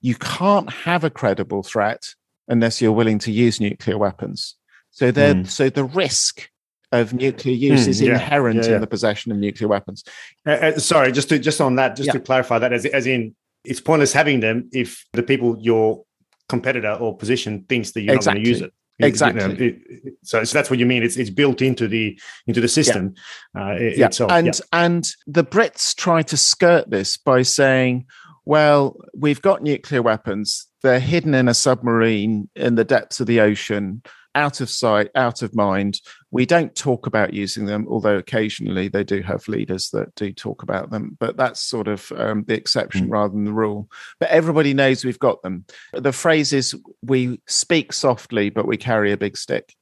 [0.00, 2.14] You can't have a credible threat
[2.46, 4.54] unless you're willing to use nuclear weapons.
[4.90, 5.46] So mm.
[5.48, 6.48] so the risk
[6.92, 8.74] of nuclear use is yeah, inherent yeah, yeah.
[8.76, 10.04] in the possession of nuclear weapons.
[10.46, 13.34] Uh, uh, sorry, just to just on that, just to clarify that, as as in,
[13.64, 16.04] it's pointless having them if the people your
[16.48, 18.40] competitor or position thinks that you're exactly.
[18.40, 21.02] not going to use it exactly you know, it, so, so that's what you mean
[21.02, 23.14] it's it's built into the into the system
[23.54, 23.62] yeah.
[23.62, 24.06] Uh, it, yeah.
[24.06, 24.30] Itself.
[24.30, 24.52] and yeah.
[24.72, 28.06] and the brits try to skirt this by saying
[28.44, 33.40] well we've got nuclear weapons they're hidden in a submarine in the depths of the
[33.40, 34.02] ocean
[34.34, 36.00] out of sight, out of mind.
[36.34, 40.64] We don't talk about using them, although occasionally they do have leaders that do talk
[40.64, 41.16] about them.
[41.20, 43.12] But that's sort of um, the exception mm.
[43.12, 43.88] rather than the rule.
[44.18, 45.64] But everybody knows we've got them.
[45.92, 49.76] The phrase is we speak softly, but we carry a big stick.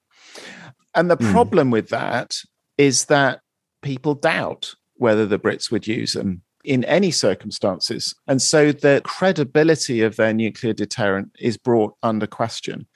[0.95, 1.33] And the mm.
[1.33, 2.37] problem with that
[2.77, 3.41] is that
[3.81, 8.15] people doubt whether the Brits would use them in any circumstances.
[8.29, 12.87] And so the credibility of their nuclear deterrent is brought under question.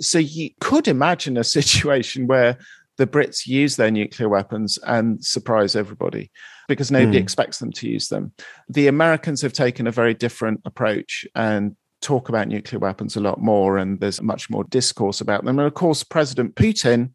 [0.00, 2.56] So you could imagine a situation where
[2.98, 6.30] the Brits use their nuclear weapons and surprise everybody
[6.68, 7.22] because nobody mm.
[7.22, 8.32] expects them to use them.
[8.68, 13.40] The Americans have taken a very different approach and talk about nuclear weapons a lot
[13.40, 15.58] more, and there's much more discourse about them.
[15.58, 17.10] And of course, President Putin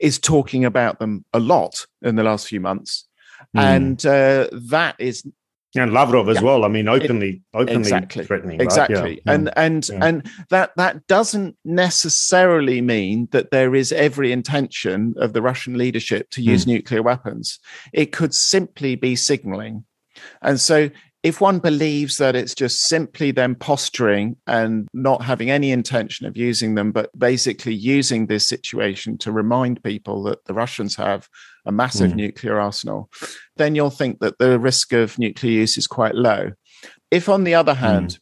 [0.00, 3.08] is talking about them a lot in the last few months.
[3.56, 3.60] Mm.
[3.60, 5.26] And uh, that is
[5.82, 6.42] and Lavrov as yeah.
[6.42, 6.64] well.
[6.64, 8.24] I mean, openly, openly exactly.
[8.24, 8.60] threatening.
[8.60, 9.22] Exactly, right?
[9.26, 9.32] yeah.
[9.32, 9.98] and and yeah.
[10.02, 16.30] and that that doesn't necessarily mean that there is every intention of the Russian leadership
[16.30, 16.68] to use mm.
[16.68, 17.58] nuclear weapons.
[17.92, 19.84] It could simply be signaling,
[20.42, 20.90] and so
[21.24, 26.36] if one believes that it's just simply them posturing and not having any intention of
[26.36, 31.30] using them, but basically using this situation to remind people that the Russians have
[31.66, 32.16] a massive mm.
[32.16, 33.10] nuclear arsenal,
[33.56, 36.52] then you'll think that the risk of nuclear use is quite low.
[37.10, 38.18] If, on the other hand, mm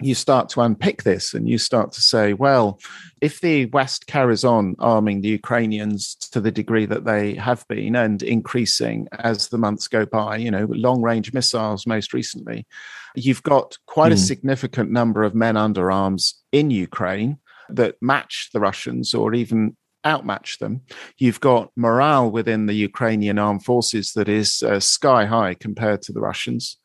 [0.00, 2.78] you start to unpick this and you start to say, well,
[3.22, 7.96] if the West carries on arming the Ukrainians to the degree that they have been
[7.96, 12.66] and increasing as the months go by, you know, long range missiles most recently,
[13.14, 14.16] you've got quite mm.
[14.16, 14.24] a hmm.
[14.24, 17.38] significant number of men under arms in Ukraine
[17.70, 20.80] that match the Russians or even outmatch them.
[21.18, 26.12] You've got morale within the Ukrainian armed forces that is uh, sky high compared to
[26.12, 26.78] the Russians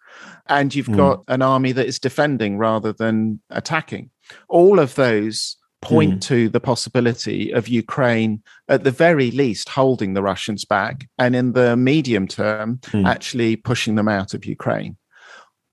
[0.47, 0.97] and you've mm.
[0.97, 4.09] got an army that is defending rather than attacking.
[4.49, 6.21] All of those point mm.
[6.21, 11.53] to the possibility of Ukraine, at the very least, holding the Russians back, and in
[11.53, 13.07] the medium term, mm.
[13.07, 14.97] actually pushing them out of Ukraine.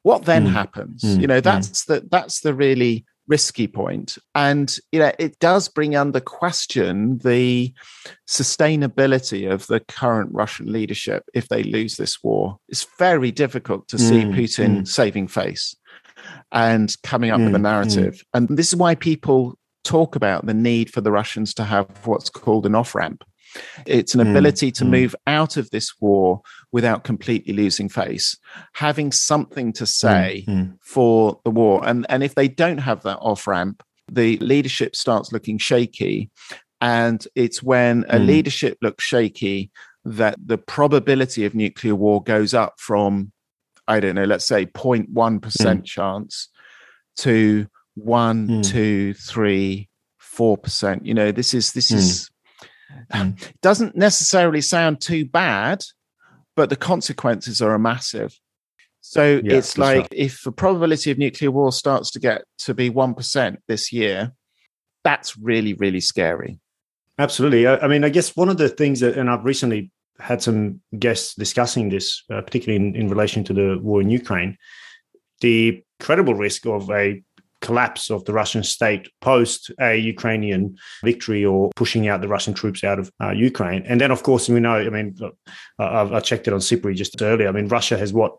[0.02, 0.52] What then hmm.
[0.52, 1.02] happens?
[1.02, 1.20] Hmm.
[1.20, 1.42] You know, hmm.
[1.42, 4.18] that's the that's the really risky point.
[4.34, 7.72] And you know, it does bring under question the
[8.26, 12.58] sustainability of the current Russian leadership if they lose this war.
[12.68, 14.88] It's very difficult to see mm, Putin mm.
[14.88, 15.76] saving face
[16.50, 18.14] and coming up mm, with a mm, narrative.
[18.14, 18.24] Mm.
[18.34, 22.30] And this is why people talk about the need for the Russians to have what's
[22.30, 23.24] called an off ramp.
[23.86, 28.36] It's an mm, ability to move out of this war without completely losing face,
[28.74, 30.72] having something to say mm-hmm.
[30.80, 31.86] for the war.
[31.86, 36.30] And, and if they don't have that off ramp, the leadership starts looking shaky.
[36.80, 38.26] And it's when a mm.
[38.26, 39.70] leadership looks shaky
[40.04, 43.32] that the probability of nuclear war goes up from,
[43.86, 45.08] I don't know, let's say 0.1%
[45.40, 45.84] mm.
[45.84, 46.48] chance
[47.18, 48.64] to one, mm.
[48.64, 51.04] two, three, four percent.
[51.04, 52.30] You know, this is this is
[53.12, 53.52] mm.
[53.62, 55.82] doesn't necessarily sound too bad
[56.58, 58.36] but the consequences are massive.
[59.00, 62.90] So yeah, it's like if the probability of nuclear war starts to get to be
[62.90, 64.32] 1% this year,
[65.04, 66.58] that's really, really scary.
[67.16, 67.68] Absolutely.
[67.68, 70.80] I, I, mean, I guess one of the things that, and I've recently had some
[70.98, 74.58] guests discussing this, uh, particularly in, in relation to the war in Ukraine,
[75.40, 77.22] the credible risk of a
[77.60, 82.84] collapse of the Russian state post a Ukrainian victory or pushing out the Russian troops
[82.84, 83.82] out of uh, Ukraine.
[83.86, 85.16] And then, of course, we know, I mean,
[85.78, 87.48] I've, I checked it on SIPRI just earlier.
[87.48, 88.36] I mean, Russia has what,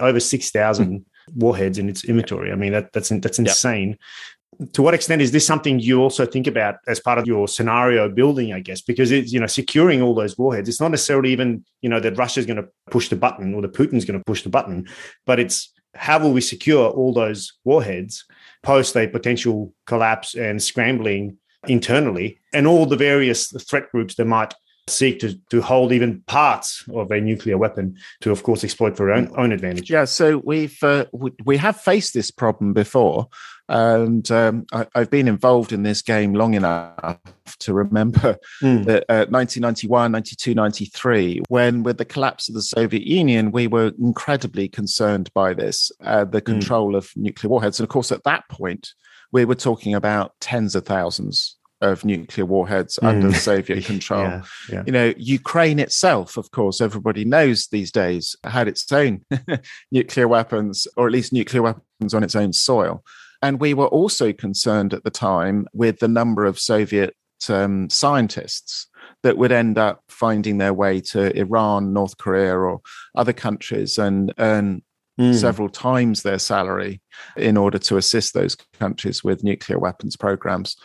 [0.00, 1.04] over 6,000
[1.34, 2.50] warheads in its inventory.
[2.50, 3.90] I mean, that, that's, that's insane.
[3.90, 4.72] Yep.
[4.74, 8.08] To what extent is this something you also think about as part of your scenario
[8.10, 8.82] building, I guess?
[8.82, 12.18] Because it's, you know, securing all those warheads, it's not necessarily even, you know, that
[12.18, 14.88] Russia's going to push the button or the Putin's going to push the button,
[15.24, 18.24] but it's how will we secure all those warheads
[18.62, 21.36] post a potential collapse and scrambling
[21.68, 24.54] internally and all the various threat groups that might
[24.88, 29.10] seek to, to hold even parts of a nuclear weapon to of course exploit for
[29.10, 31.04] our own, own advantage yeah so we've uh,
[31.44, 33.28] we have faced this problem before
[33.68, 37.16] and um, I, have been involved in this game long enough
[37.60, 38.84] to remember mm.
[38.84, 43.92] that uh, 1991 92 93 when with the collapse of the soviet union we were
[44.00, 46.44] incredibly concerned by this uh, the hmm.
[46.46, 46.96] control mm.
[46.96, 48.94] of nuclear warheads and of course at that point
[49.30, 53.08] we were talking about tens of thousands of nuclear warheads mm.
[53.08, 54.22] under Soviet control.
[54.22, 54.82] Yeah, yeah.
[54.86, 59.24] You know, Ukraine itself, of course, everybody knows these days had its own
[59.90, 63.04] nuclear weapons, or at least nuclear weapons on its own soil.
[63.42, 67.14] And we were also concerned at the time with the number of Soviet
[67.50, 68.88] um, scientists
[69.24, 72.80] that would end up finding their way to Iran, North Korea, or
[73.16, 74.82] other countries and earn
[75.20, 75.34] mm.
[75.34, 77.00] several times their salary
[77.36, 80.76] in order to assist those countries with nuclear weapons programs.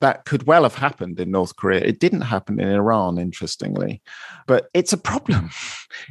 [0.00, 1.80] That could well have happened in North Korea.
[1.80, 4.02] It didn't happen in Iran, interestingly,
[4.46, 5.50] but it's a problem.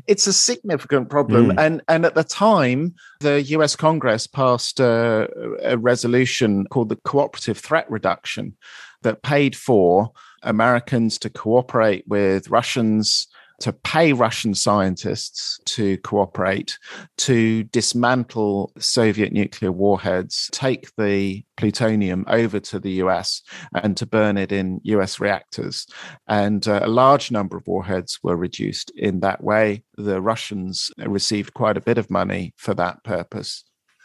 [0.08, 1.52] It's a significant problem.
[1.52, 1.60] Mm.
[1.60, 5.30] And, and at the time, the US Congress passed a,
[5.62, 8.56] a resolution called the Cooperative Threat Reduction
[9.04, 13.28] that paid for Americans to cooperate with Russians
[13.60, 16.78] to pay Russian scientists to cooperate
[17.18, 23.42] to dismantle Soviet nuclear warheads, take the plutonium over to the US
[23.74, 25.88] and to burn it in US reactors.
[26.28, 29.84] And uh, a large number of warheads were reduced in that way.
[29.98, 33.64] The Russians received quite a bit of money for that purpose.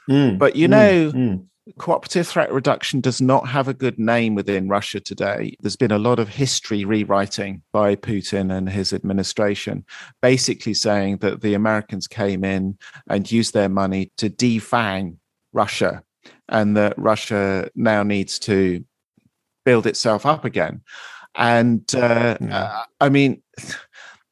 [0.08, 1.46] Mm, but you mm, know, mm
[1.78, 5.56] cooperative threat reduction does not have a good name within Russia today.
[5.60, 9.84] There's been a lot of history rewriting by Putin and his administration,
[10.22, 15.16] basically saying that the Americans came in and used their money to defang
[15.52, 16.02] Russia
[16.48, 18.84] and that Russia now needs to
[19.64, 20.80] build itself up again.
[21.34, 22.64] And uh, yeah.
[22.64, 23.42] uh, I mean,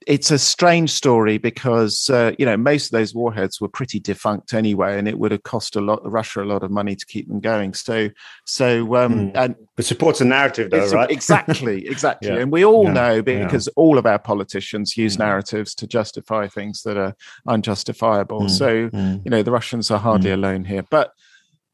[0.09, 4.55] it's a strange story because uh, you know most of those warheads were pretty defunct
[4.55, 7.29] anyway, and it would have cost a lot Russia a lot of money to keep
[7.29, 7.75] them going.
[7.75, 8.09] So,
[8.47, 9.33] so um, mm.
[9.35, 11.11] and it supports a narrative, though, right?
[11.11, 12.31] exactly, exactly.
[12.31, 12.39] yeah.
[12.39, 12.93] And we all yeah.
[12.93, 13.73] know because yeah.
[13.77, 15.21] all of our politicians use mm.
[15.21, 17.15] narratives to justify things that are
[17.47, 18.43] unjustifiable.
[18.43, 18.51] Mm.
[18.51, 19.23] So, mm.
[19.27, 20.35] you know, the Russians are hardly mm.
[20.35, 20.85] alone here.
[20.89, 21.13] But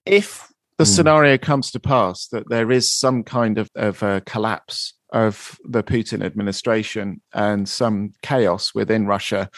[0.05, 4.95] if the scenario comes to pass that there is some kind of, of a collapse
[5.13, 9.49] of the Putin administration and some chaos within Russia,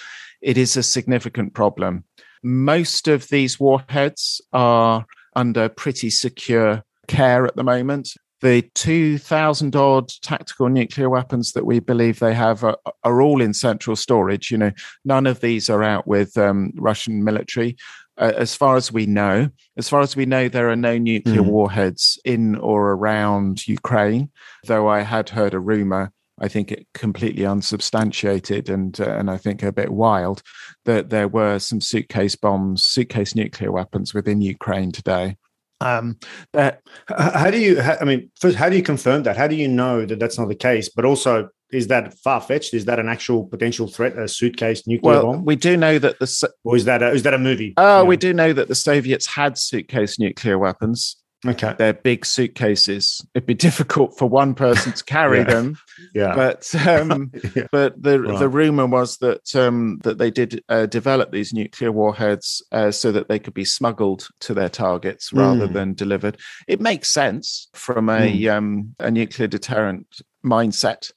[0.42, 2.04] it is a significant problem.
[2.42, 8.10] Most of these warheads are under pretty secure care at the moment.
[8.42, 13.54] The 2,000 odd tactical nuclear weapons that we believe they have are, are, all in
[13.54, 14.50] central storage.
[14.50, 14.72] You know,
[15.06, 17.76] none of these are out with um, Russian military
[18.18, 21.42] uh, as far as we know, as far as we know, there are no nuclear
[21.42, 21.46] mm.
[21.46, 24.30] warheads in or around Ukraine.
[24.66, 29.36] Though I had heard a rumor, I think it completely unsubstantiated and uh, and I
[29.36, 30.42] think a bit wild,
[30.84, 35.36] that there were some suitcase bombs, suitcase nuclear weapons within Ukraine today.
[35.80, 36.18] Um,
[36.52, 37.80] that how do you?
[37.80, 39.36] I mean, first, how do you confirm that?
[39.36, 40.88] How do you know that that's not the case?
[40.88, 42.74] But also, is that far fetched?
[42.74, 44.18] Is that an actual potential threat?
[44.18, 45.44] A suitcase nuclear well, bomb?
[45.44, 47.74] We do know that the or is that a, is that a movie?
[47.76, 48.08] Oh, yeah.
[48.08, 51.16] we do know that the Soviets had suitcase nuclear weapons.
[51.44, 53.20] Okay, they're big suitcases.
[53.34, 55.44] It'd be difficult for one person to carry yeah.
[55.44, 55.76] them.
[56.14, 57.66] Yeah, but um, yeah.
[57.72, 58.38] but the right.
[58.38, 63.12] the rumor was that um, that they did uh, develop these nuclear warheads uh, so
[63.12, 65.72] that they could be smuggled to their targets rather mm.
[65.72, 66.38] than delivered.
[66.68, 68.54] It makes sense from a mm.
[68.54, 71.10] um, a nuclear deterrent mindset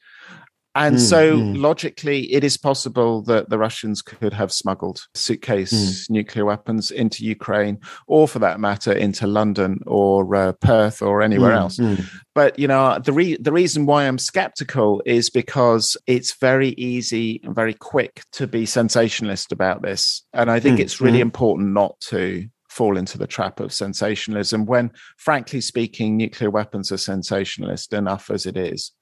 [0.80, 1.60] and mm, so, mm.
[1.60, 6.10] logically, it is possible that the Russians could have smuggled suitcase mm.
[6.10, 11.52] nuclear weapons into Ukraine, or for that matter, into London or uh, Perth or anywhere
[11.52, 11.78] hmm, else.
[11.78, 11.96] Hmm.
[12.34, 17.42] But you know, the re- the reason why I'm skeptical is because it's very easy
[17.44, 21.74] and very quick to be sensationalist about this, and I think hmm, it's really important
[21.74, 27.92] not to fall into the trap of sensationalism when, frankly speaking, nuclear weapons are sensationalist
[27.92, 28.94] enough as it is.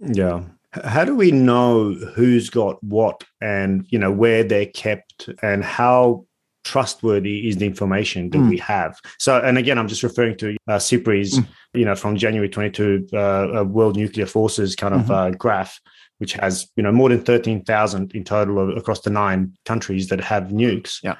[0.00, 0.42] Yeah.
[0.82, 6.26] How do we know who's got what and you know where they're kept and how
[6.64, 8.50] trustworthy is the information that mm.
[8.50, 8.98] we have?
[9.18, 11.46] So, and again, I'm just referring to uh, SIPRI's, mm.
[11.74, 15.12] you know, from January 22 uh, uh, World Nuclear Forces kind of mm-hmm.
[15.12, 15.80] uh, graph,
[16.18, 20.44] which has you know more than 13,000 in total across the nine countries that have
[20.44, 20.98] nukes.
[21.02, 21.16] Yeah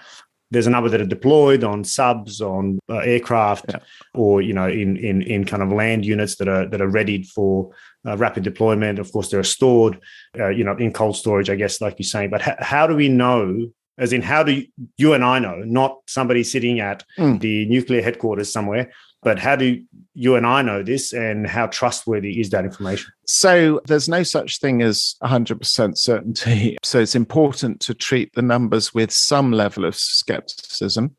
[0.50, 3.78] there's a number that are deployed on subs on uh, aircraft yeah.
[4.14, 7.26] or you know in in in kind of land units that are that are readied
[7.26, 7.70] for
[8.06, 10.00] uh, rapid deployment of course they're stored
[10.38, 12.94] uh, you know in cold storage i guess like you're saying but h- how do
[12.94, 17.04] we know as in how do you, you and i know not somebody sitting at
[17.18, 17.38] mm.
[17.40, 18.92] the nuclear headquarters somewhere
[19.24, 19.82] but how do
[20.16, 23.10] you and I know this, and how trustworthy is that information?
[23.26, 26.76] So, there's no such thing as 100% certainty.
[26.84, 31.16] So, it's important to treat the numbers with some level of skepticism.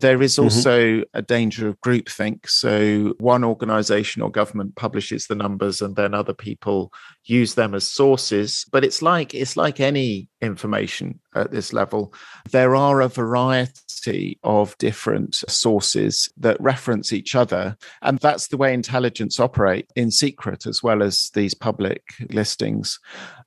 [0.00, 0.44] There is mm-hmm.
[0.44, 1.02] also mm-hmm.
[1.14, 2.48] a danger of groupthink.
[2.48, 6.92] So, one organization or government publishes the numbers, and then other people
[7.24, 8.64] use them as sources.
[8.72, 12.12] But it's like it's like any information at this level.
[12.50, 18.74] There are a variety of different sources that reference each other, and that's the way
[18.74, 22.98] intelligence operate in secret as well as these public listings.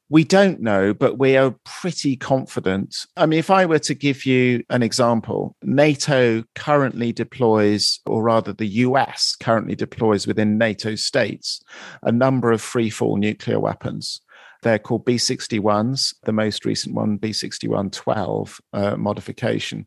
[0.08, 2.96] We don't know, but we are pretty confident.
[3.18, 8.54] I mean, if I were to give you an example, NATO currently deploys, or rather,
[8.54, 11.60] the US currently deploys within NATO states
[12.04, 14.22] a number of free fall nuclear weapons.
[14.66, 19.86] They're called B 61s, the most recent one, B 61 12 uh, modification.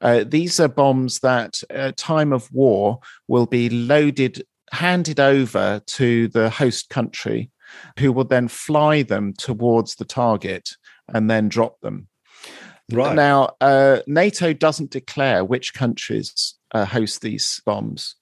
[0.00, 6.28] Uh, these are bombs that, at time of war, will be loaded, handed over to
[6.28, 7.50] the host country,
[7.98, 10.70] who will then fly them towards the target
[11.12, 12.06] and then drop them.
[12.92, 13.16] Right.
[13.16, 18.14] Now, uh, NATO doesn't declare which countries uh, host these bombs,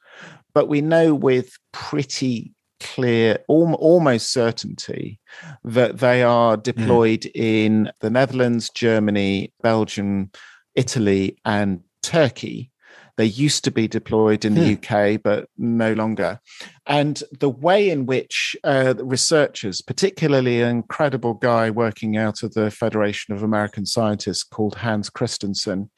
[0.54, 5.20] but we know with pretty clear, almost certainty
[5.64, 6.62] that they are hmm.
[6.62, 7.30] deployed mm.
[7.34, 10.30] in the Netherlands, Germany, Belgium,
[10.74, 12.70] Italy, and Turkey.
[13.16, 14.94] They used to be deployed in the hmm.
[14.94, 16.40] UK, but no longer.
[16.86, 22.70] And the way in which uh, researchers, particularly an incredible guy working out of the
[22.70, 25.90] Federation of American Scientists called Hans Kristensen,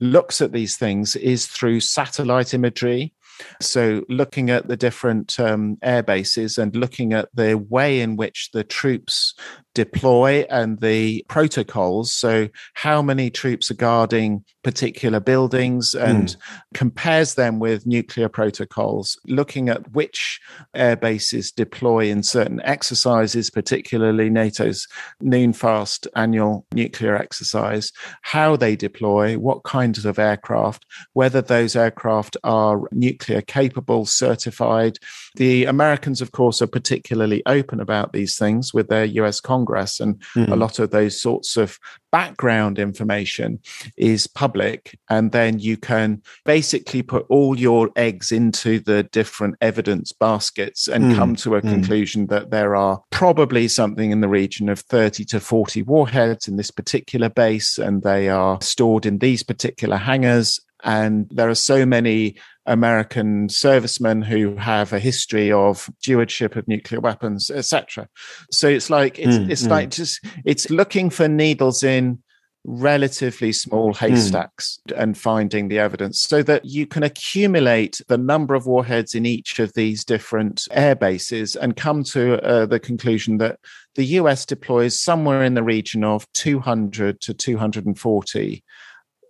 [0.00, 3.12] looks at these things is through satellite imagery
[3.60, 8.50] So, looking at the different um, air bases and looking at the way in which
[8.52, 9.34] the troops
[9.74, 12.12] deploy and the protocols.
[12.12, 16.36] So, how many troops are guarding particular buildings and mm.
[16.72, 20.40] compares them with nuclear protocols, looking at which
[20.74, 24.88] air bases deploy in certain exercises, particularly NATO's
[25.20, 27.92] Noon Fast annual nuclear exercise,
[28.22, 34.98] how they deploy, what kinds of aircraft, whether those aircraft are nuclear capable, certified.
[35.36, 40.20] The Americans, of course, are particularly open about these things with their US Congress, and
[40.36, 40.50] mm.
[40.50, 41.78] a lot of those sorts of
[42.12, 43.58] background information
[43.96, 44.96] is public.
[45.10, 51.04] And then you can basically put all your eggs into the different evidence baskets and
[51.06, 51.16] mm.
[51.16, 51.68] come to a mm.
[51.68, 56.56] conclusion that there are probably something in the region of 30 to 40 warheads in
[56.56, 61.84] this particular base, and they are stored in these particular hangars and there are so
[61.86, 62.36] many
[62.66, 68.08] American servicemen who have a history of stewardship of nuclear weapons, etc.
[68.50, 69.70] So it's like it's, mm, it's mm.
[69.70, 72.22] like just it's looking for needles in
[72.66, 74.06] relatively small hmm.
[74.06, 74.98] haystacks mm.
[74.98, 79.58] and finding the evidence so that you can accumulate the number of warheads in each
[79.58, 83.58] of these different air bases and come to uh, the conclusion that
[83.96, 88.64] the US deploys somewhere in the region of 200 to 240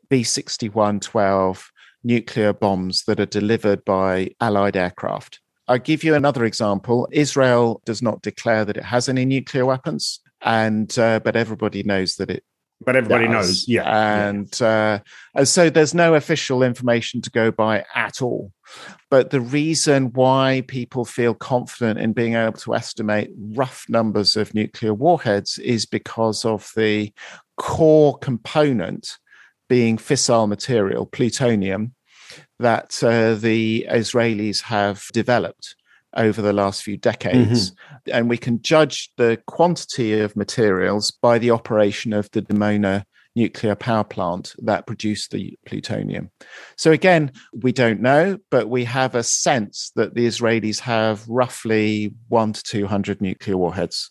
[0.08, 1.72] B 6112
[2.04, 5.40] nuclear bombs that are delivered by Allied aircraft.
[5.66, 7.08] I'll give you another example.
[7.10, 12.16] Israel does not declare that it has any nuclear weapons, and uh, but everybody knows
[12.16, 12.44] that it.
[12.84, 13.32] But everybody does.
[13.32, 14.26] knows, yeah.
[14.28, 14.98] And uh,
[15.34, 18.52] and so there's no official information to go by at all.
[19.10, 24.54] But the reason why people feel confident in being able to estimate rough numbers of
[24.54, 27.12] nuclear warheads is because of the
[27.56, 29.18] core component
[29.68, 31.94] being fissile material, plutonium,
[32.58, 35.76] that uh, the Israelis have developed
[36.16, 37.70] over the last few decades.
[37.70, 38.10] Mm-hmm.
[38.12, 43.04] And we can judge the quantity of materials by the operation of the Dimona
[43.36, 46.30] nuclear power plant that produced the plutonium.
[46.76, 52.14] So again, we don't know, but we have a sense that the Israelis have roughly
[52.28, 54.10] one to 200 nuclear warheads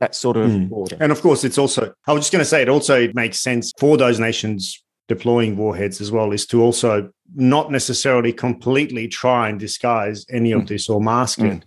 [0.00, 0.70] that sort of mm.
[0.70, 0.96] order.
[1.00, 3.72] And of course, it's also, I was just going to say, it also makes sense
[3.78, 9.60] for those nations deploying warheads as well, is to also not necessarily completely try and
[9.60, 10.68] disguise any of mm.
[10.68, 11.58] this or mask mm.
[11.58, 11.64] it.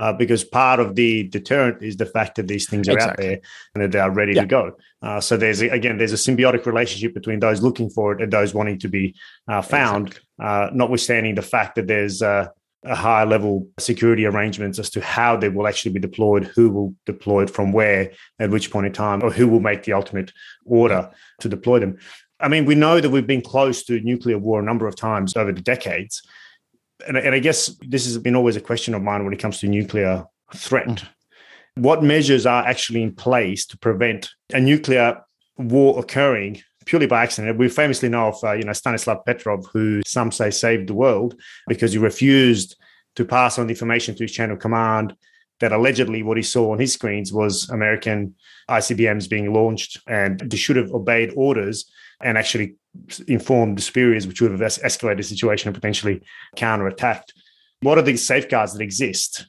[0.00, 3.24] Uh, because part of the deterrent is the fact that these things are exactly.
[3.24, 3.40] out there
[3.74, 4.42] and that they are ready yeah.
[4.42, 4.72] to go.
[5.02, 8.54] Uh, so there's again there's a symbiotic relationship between those looking for it and those
[8.54, 9.12] wanting to be
[9.48, 10.06] uh, found.
[10.06, 10.26] Exactly.
[10.40, 12.46] Uh, notwithstanding the fact that there's uh,
[12.84, 16.94] a higher level security arrangements as to how they will actually be deployed, who will
[17.06, 20.32] deploy it from where, at which point in time, or who will make the ultimate
[20.64, 21.10] order
[21.40, 21.98] to deploy them.
[22.40, 25.36] I mean, we know that we've been close to nuclear war a number of times
[25.36, 26.22] over the decades.
[27.06, 29.58] And, and I guess this has been always a question of mine when it comes
[29.60, 30.24] to nuclear
[30.54, 30.86] threat.
[30.86, 31.06] Mm.
[31.74, 35.20] What measures are actually in place to prevent a nuclear
[35.56, 37.58] war occurring purely by accident.
[37.58, 41.38] We famously know of, uh, you know, Stanislav Petrov, who some say saved the world
[41.68, 42.76] because he refused
[43.16, 45.14] to pass on the information to his chain of command
[45.60, 48.34] that allegedly what he saw on his screens was American
[48.70, 51.90] ICBMs being launched and they should have obeyed orders
[52.22, 52.76] and actually
[53.26, 56.22] informed the superiors, which would have es- escalated the situation and potentially
[56.56, 57.32] counterattacked.
[57.80, 59.46] What are the safeguards that exist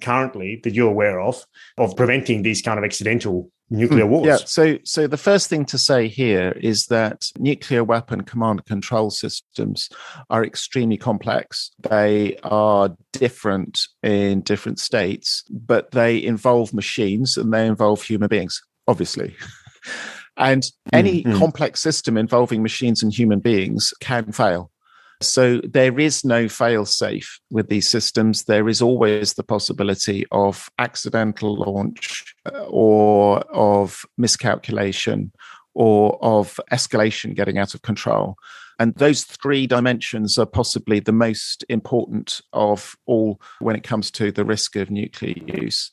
[0.00, 1.44] currently that you're aware of
[1.76, 4.10] of preventing these kind of accidental nuclear hmm.
[4.10, 4.26] wars.
[4.26, 4.36] Yeah.
[4.36, 9.10] So, so the first thing to say here is that nuclear weapon command and control
[9.10, 9.88] systems
[10.30, 11.70] are extremely complex.
[11.80, 18.62] They are different in different states, but they involve machines and they involve human beings,
[18.86, 19.34] obviously.
[20.36, 21.38] and any mm-hmm.
[21.38, 24.70] complex system involving machines and human beings can fail.
[25.20, 28.44] So there is no fail safe with these systems.
[28.44, 35.32] There is always the possibility of accidental launch uh, or of miscalculation
[35.74, 38.36] or of escalation getting out of control.
[38.78, 44.30] And those three dimensions are possibly the most important of all when it comes to
[44.30, 45.90] the risk of nuclear use.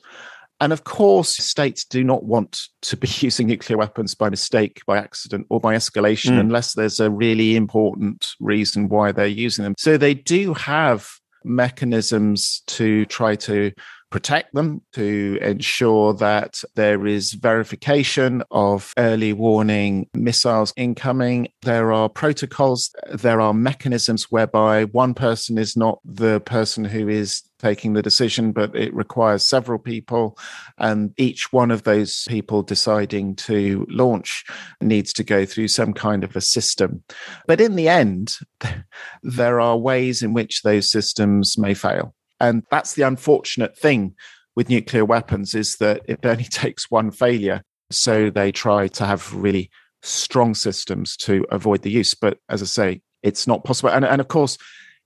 [0.62, 4.98] And of course, states do not want to be using nuclear weapons by mistake, by
[4.98, 6.40] accident, or by escalation mm.
[6.40, 9.76] unless there's a really important reason why they're using them.
[9.78, 11.10] So they do have
[11.44, 13.72] mechanisms to try to
[14.16, 21.50] protect them, to ensure that there is verification of early warning missiles incoming.
[21.64, 27.42] There are protocols, there are mechanisms whereby one person is not the person who is
[27.60, 30.38] taking the decision, but it requires several people.
[30.78, 34.46] And each one of those people deciding to launch
[34.80, 37.04] needs to go through some kind of a system.
[37.48, 38.38] But in the end,
[39.24, 42.16] there are ways in which those systems may fail.
[42.50, 44.16] And that's the unfortunate thing
[44.56, 47.62] with nuclear weapons is that it only takes one failure.
[47.92, 49.70] So they try to have really
[50.02, 52.14] strong systems to avoid the use.
[52.14, 53.90] But as I say, it's not possible.
[53.90, 54.58] And, and of course,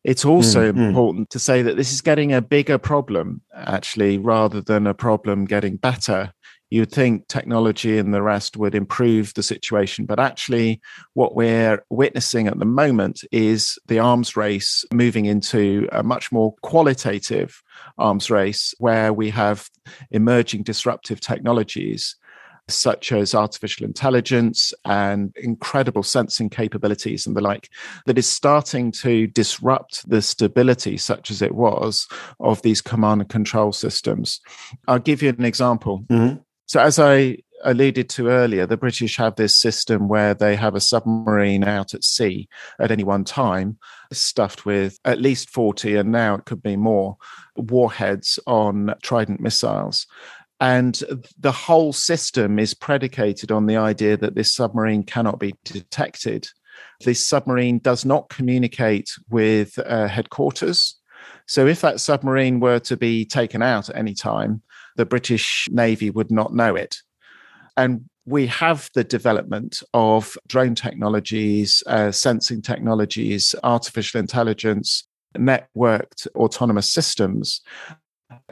[0.04, 1.32] it's also mm, important mm.
[1.32, 5.76] to say that this is getting a bigger problem, actually, rather than a problem getting
[5.76, 6.32] better.
[6.70, 10.06] You'd think technology and the rest would improve the situation.
[10.06, 10.82] But actually,
[11.14, 16.54] what we're witnessing at the moment is the arms race moving into a much more
[16.62, 17.62] qualitative
[17.98, 19.70] arms race where we have
[20.12, 22.16] emerging disruptive technologies
[22.72, 27.70] such as artificial intelligence and incredible sensing capabilities and the like,
[28.06, 32.08] that is starting to disrupt the stability, such as it was,
[32.40, 34.40] of these command and control systems.
[34.88, 36.06] I'll give you an example.
[36.10, 36.42] Mm-hmm.
[36.70, 40.80] So, as I alluded to earlier, the British have this system where they have a
[40.80, 42.48] submarine out at sea
[42.80, 43.80] at any one time,
[44.14, 47.18] stuffed with at least 40, and now it could be more,
[47.56, 50.06] warheads on Trident missiles.
[50.60, 51.02] And
[51.40, 56.48] the whole system is predicated on the idea that this submarine cannot be detected.
[57.04, 61.00] This submarine does not communicate with uh, headquarters.
[61.48, 64.62] So if that submarine were to be taken out at any time,
[65.00, 66.98] the British Navy would not know it.
[67.78, 76.92] And we have the development of drone technologies, uh, sensing technologies, artificial intelligence, networked autonomous
[76.92, 77.62] systems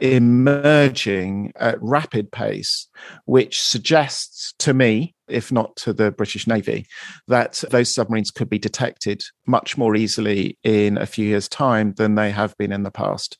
[0.00, 2.88] emerging at rapid pace,
[3.26, 6.86] which suggests to me, if not to the British Navy,
[7.28, 12.14] that those submarines could be detected much more easily in a few years' time than
[12.14, 13.38] they have been in the past.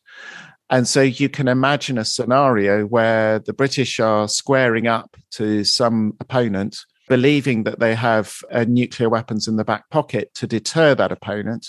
[0.71, 6.15] And so you can imagine a scenario where the British are squaring up to some
[6.21, 11.13] opponent, believing that they have uh, nuclear weapons in the back pocket to deter that
[11.13, 11.69] opponent.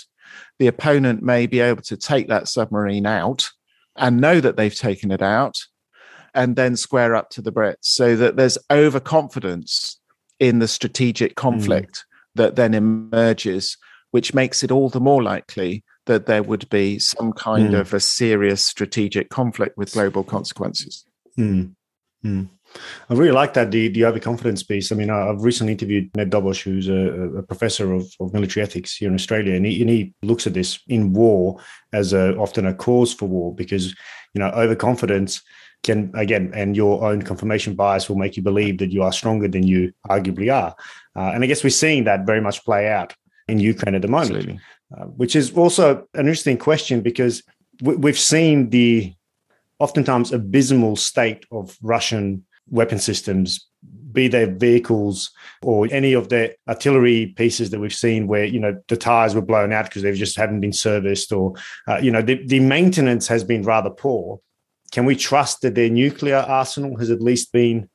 [0.58, 3.48] The opponent may be able to take that submarine out
[3.96, 5.56] and know that they've taken it out
[6.34, 9.98] and then square up to the Brits so that there's overconfidence
[10.38, 12.04] in the strategic conflict mm.
[12.36, 13.76] that then emerges,
[14.10, 17.80] which makes it all the more likely that there would be some kind mm.
[17.80, 21.04] of a serious strategic conflict with global consequences.
[21.38, 21.74] Mm.
[23.08, 24.92] I really like that the the overconfidence piece.
[24.92, 28.96] I mean, I've recently interviewed Ned Dobos, who's a, a professor of, of, military ethics
[28.96, 31.60] here in Australia, and he, and he looks at this in war
[31.92, 33.88] as a, often a cause for war because
[34.34, 35.42] you know overconfidence
[35.82, 39.48] can again and your own confirmation bias will make you believe that you are stronger
[39.48, 40.76] than you arguably are,
[41.16, 43.14] uh, and I guess we're seeing that very much play out
[43.48, 44.60] in Ukraine at the moment,
[44.96, 47.42] uh, which is also an interesting question because
[47.82, 49.14] we, we've seen the
[49.78, 53.66] oftentimes abysmal state of Russian weapon systems
[54.12, 55.30] be they vehicles
[55.62, 59.40] or any of the artillery pieces that we've seen where you know the tires were
[59.40, 61.54] blown out because they just haven't been serviced or
[61.88, 64.40] uh, you know the, the maintenance has been rather poor.
[64.92, 67.88] Can we trust that their nuclear arsenal has at least been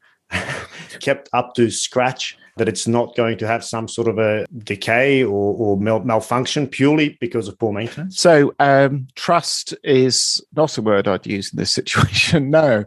[1.00, 5.24] kept up to scratch that it's not going to have some sort of a decay
[5.24, 8.20] or, or mal- malfunction purely because of poor maintenance?
[8.20, 12.50] So, um, trust is not a word I'd use in this situation.
[12.56, 12.86] no,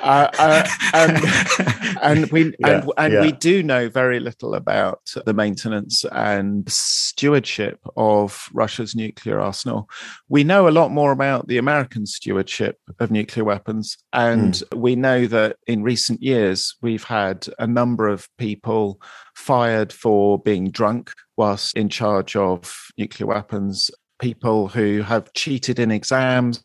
[0.00, 3.20] uh, uh, and, and, we yeah, and, and yeah.
[3.20, 9.88] we do know very little about the maintenance and stewardship of Russia's nuclear arsenal.
[10.28, 14.78] We know a lot more about the American stewardship of nuclear weapons, and mm.
[14.78, 18.99] we know that in recent years we've had a number of people
[19.34, 23.90] fired for being drunk whilst in charge of nuclear weapons
[24.20, 26.62] people who have cheated in exams.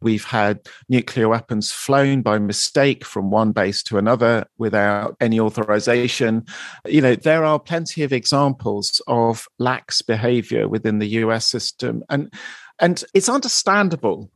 [0.00, 6.46] We've had nuclear weapons flown by mistake from one base to another without any authorization.
[6.86, 12.02] You know, there are plenty of examples of lax behavior within the US system.
[12.08, 12.32] And
[12.80, 14.30] and it's understandable.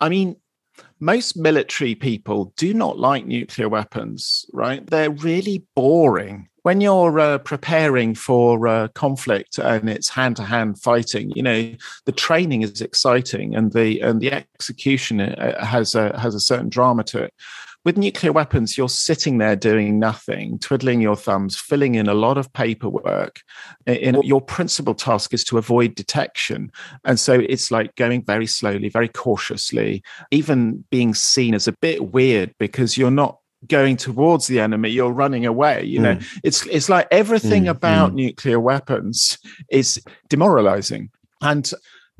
[0.00, 0.36] I mean,
[0.98, 4.86] most military people do not like nuclear weapons, right?
[4.86, 10.80] They're really boring when you're uh, preparing for uh, conflict and it's hand to hand
[10.80, 11.74] fighting, you know
[12.06, 16.68] the training is exciting and the and the execution uh, has a has a certain
[16.68, 17.34] drama to it.
[17.84, 22.36] with nuclear weapons, you're sitting there doing nothing, twiddling your thumbs, filling in a lot
[22.36, 23.40] of paperwork.
[23.86, 26.70] In, your principal task is to avoid detection.
[27.04, 32.12] And so it's like going very slowly, very cautiously, even being seen as a bit
[32.12, 36.40] weird because you're not going towards the enemy you're running away you know mm.
[36.42, 38.16] it's it's like everything mm, about mm.
[38.16, 39.38] nuclear weapons
[39.68, 41.10] is demoralizing
[41.42, 41.72] and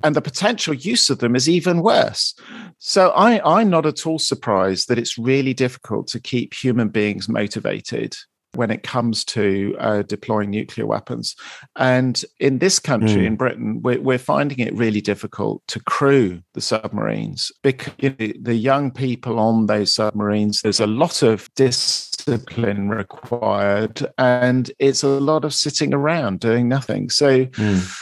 [0.03, 2.35] and the potential use of them is even worse.
[2.79, 7.29] So I, I'm not at all surprised that it's really difficult to keep human beings
[7.29, 8.17] motivated
[8.55, 11.37] when it comes to uh, deploying nuclear weapons.
[11.77, 13.27] And in this country, mm.
[13.27, 18.33] in Britain, we're, we're, finding it really difficult to crew the submarines because you know,
[18.41, 25.09] the young people on those submarines, there's a lot of discipline required and it's a
[25.09, 27.09] lot of sitting around doing nothing.
[27.09, 27.97] So, mm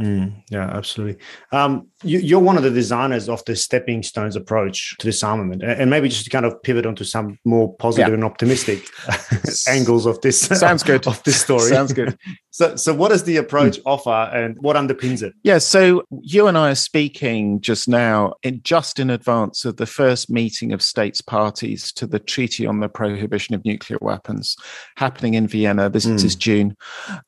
[0.00, 1.20] Mm, yeah, absolutely.
[1.50, 5.90] Um, you, are one of the designers of the stepping stones approach to disarmament, and
[5.90, 8.14] maybe just to kind of pivot onto some more positive yeah.
[8.14, 8.88] and optimistic
[9.68, 10.40] angles of this.
[10.40, 11.06] Sounds good.
[11.08, 11.70] Of this story.
[11.70, 12.16] Sounds good.
[12.50, 13.82] So, so what does the approach mm.
[13.84, 15.34] offer, and what underpins it?
[15.42, 15.58] Yeah.
[15.58, 20.30] So you and I are speaking just now, in just in advance of the first
[20.30, 24.56] meeting of states parties to the Treaty on the Prohibition of Nuclear Weapons,
[24.96, 25.90] happening in Vienna.
[25.90, 26.24] This mm.
[26.24, 26.76] is June,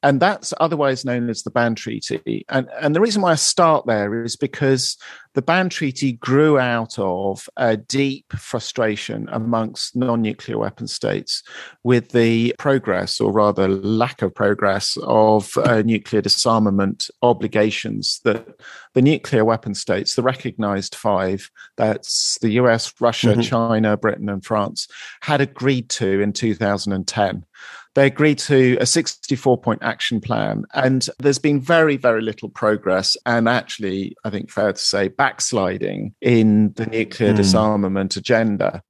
[0.03, 2.45] and that's otherwise known as the Ban Treaty.
[2.49, 4.97] And, and the reason why I start there is because
[5.35, 11.43] the Ban Treaty grew out of a deep frustration amongst non nuclear weapon states
[11.85, 18.47] with the progress, or rather lack of progress, of uh, nuclear disarmament obligations that
[18.95, 23.41] the nuclear weapon states, the recognized five, that's the US, Russia, mm-hmm.
[23.43, 24.89] China, Britain, and France,
[25.21, 27.45] had agreed to in 2010
[27.95, 30.65] they agreed to a 64 point action plan.
[30.75, 33.17] And there's been very, very little progress.
[33.27, 37.37] And actually, I think fair to say, backsliding in the nuclear mm.
[37.37, 38.83] disarmament agenda.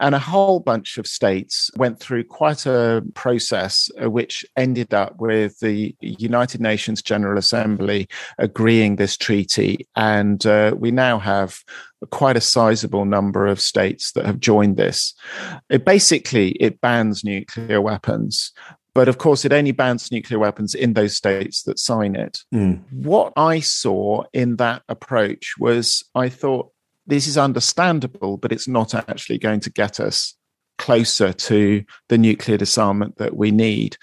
[0.00, 5.20] And a whole bunch of states went through quite a process uh, which ended up
[5.20, 9.86] with the United Nations General Assembly agreeing this treaty.
[9.94, 11.62] And uh, we now have
[12.06, 15.14] quite a sizable number of states that have joined this.
[15.68, 18.52] It basically it bans nuclear weapons,
[18.94, 22.40] but of course it only bans nuclear weapons in those states that sign it.
[22.54, 22.82] Mm.
[22.92, 26.70] What I saw in that approach was I thought
[27.06, 30.34] this is understandable, but it's not actually going to get us
[30.78, 33.96] closer to the nuclear disarmament that we need.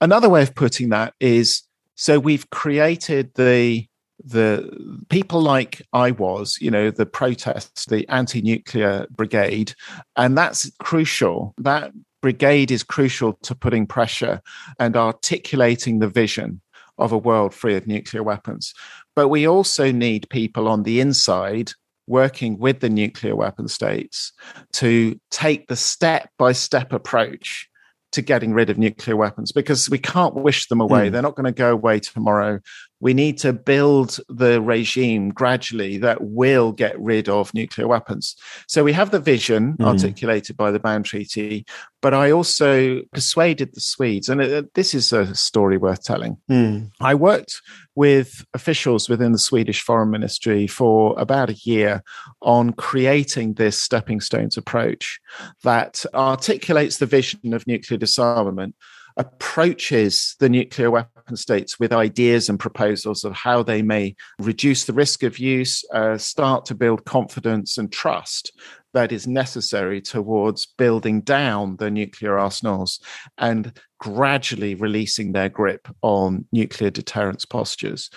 [0.00, 1.62] Another way of putting that is
[1.94, 3.86] so we've created the
[4.26, 9.72] the people like I was, you know, the protests, the anti nuclear brigade,
[10.16, 11.54] and that's crucial.
[11.58, 14.42] That brigade is crucial to putting pressure
[14.80, 16.60] and articulating the vision
[16.98, 18.74] of a world free of nuclear weapons.
[19.14, 21.72] But we also need people on the inside
[22.08, 24.32] working with the nuclear weapon states
[24.72, 27.68] to take the step by step approach
[28.12, 31.08] to getting rid of nuclear weapons because we can't wish them away.
[31.08, 31.12] Mm.
[31.12, 32.60] They're not going to go away tomorrow
[33.00, 38.34] we need to build the regime gradually that will get rid of nuclear weapons.
[38.68, 39.86] So we have the vision mm.
[39.86, 41.66] articulated by the Ban Treaty,
[42.00, 46.38] but I also persuaded the Swedes, and uh, this is a story worth telling.
[46.50, 46.90] Mm.
[47.00, 47.60] I worked
[47.94, 52.02] with officials within the Swedish Foreign Ministry for about a year
[52.42, 55.20] on creating this stepping stones approach
[55.64, 58.74] that articulates the vision of nuclear disarmament
[59.16, 64.92] approaches the nuclear weapon states with ideas and proposals of how they may reduce the
[64.92, 68.52] risk of use, uh, start to build confidence and trust
[68.92, 73.00] that is necessary towards building down the nuclear arsenals
[73.38, 78.10] and gradually releasing their grip on nuclear deterrence postures.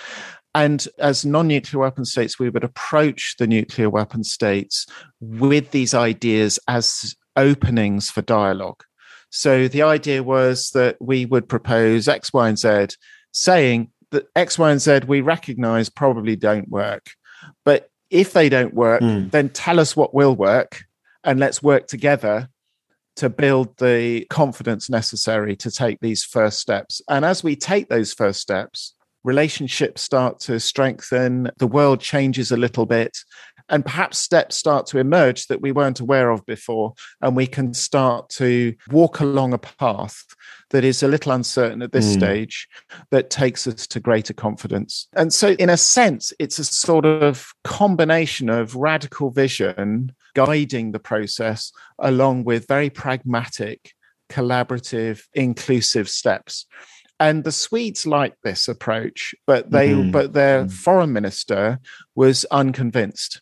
[0.55, 4.87] And as non nuclear weapon states, we would approach the nuclear weapon states
[5.19, 8.83] with these ideas as openings for dialogue.
[9.29, 12.87] So the idea was that we would propose X, Y, and Z,
[13.31, 17.11] saying that X, Y, and Z we recognize probably don't work.
[17.63, 19.29] But if they don't work, mm.
[19.31, 20.83] then tell us what will work
[21.23, 22.49] and let's work together
[23.17, 27.01] to build the confidence necessary to take these first steps.
[27.09, 32.57] And as we take those first steps, relationships start to strengthen, the world changes a
[32.57, 33.17] little bit,
[33.69, 37.73] and perhaps steps start to emerge that we weren't aware of before and we can
[37.73, 40.25] start to walk along a path
[40.71, 42.13] that is a little uncertain at this mm.
[42.17, 42.67] stage
[43.11, 47.51] that takes us to greater confidence and so in a sense it's a sort of
[47.63, 53.93] combination of radical vision guiding the process along with very pragmatic
[54.29, 56.65] collaborative inclusive steps
[57.21, 60.11] and the Swedes like this approach, but they, mm-hmm.
[60.11, 60.69] but their mm-hmm.
[60.69, 61.79] foreign minister
[62.15, 63.41] was unconvinced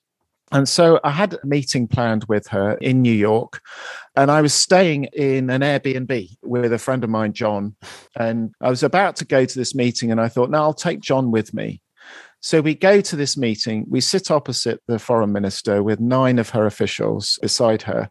[0.52, 3.62] And so I had a meeting planned with her in New York,
[4.16, 7.76] and I was staying in an Airbnb with a friend of mine, John.
[8.16, 11.02] And I was about to go to this meeting, and I thought, no, I'll take
[11.02, 11.82] John with me.
[12.40, 16.52] So we go to this meeting, we sit opposite the foreign minister with nine of
[16.52, 18.10] her officials beside her.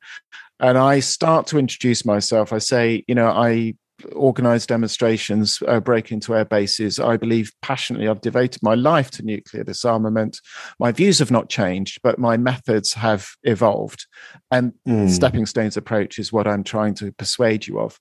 [0.58, 2.52] And I start to introduce myself.
[2.52, 3.74] I say, you know, I
[4.12, 6.98] organized demonstrations, uh, break into air bases.
[6.98, 10.40] I believe passionately I've devoted my life to nuclear disarmament.
[10.78, 14.06] My views have not changed, but my methods have evolved.
[14.50, 15.08] And mm.
[15.10, 17.98] Stepping Stones approach is what I'm trying to persuade you of.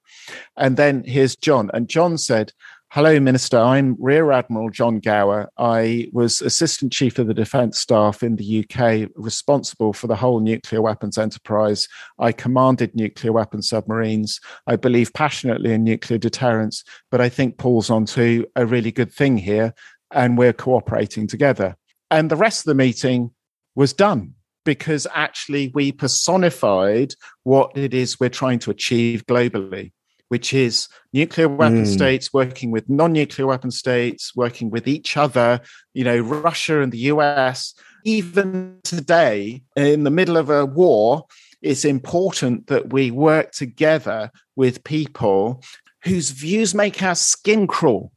[0.58, 1.70] And then here's John.
[1.74, 2.52] And John said,
[2.96, 3.60] Hello, Minister.
[3.60, 5.50] I'm Rear Admiral John Gower.
[5.58, 10.40] I was Assistant Chief of the Defence Staff in the UK, responsible for the whole
[10.40, 11.90] nuclear weapons enterprise.
[12.20, 14.40] I commanded nuclear weapon submarines.
[14.66, 19.38] I believe passionately in nuclear deterrence, but I think Paul's onto a really good thing
[19.38, 19.74] here,
[20.12, 21.76] and we're cooperating together.
[22.12, 23.32] And the rest of the meeting
[23.76, 29.92] was done because actually we personified what it is we're trying to achieve globally
[30.30, 31.94] which is nuclear weapon mm.
[31.94, 35.60] states working with non-nuclear weapon states, working with each other,
[35.94, 37.74] you know, Russia and the US.
[38.04, 41.26] Even today, in the middle of a war,
[41.62, 45.64] it's important that we work together with people
[46.04, 48.12] whose views make our skin crawl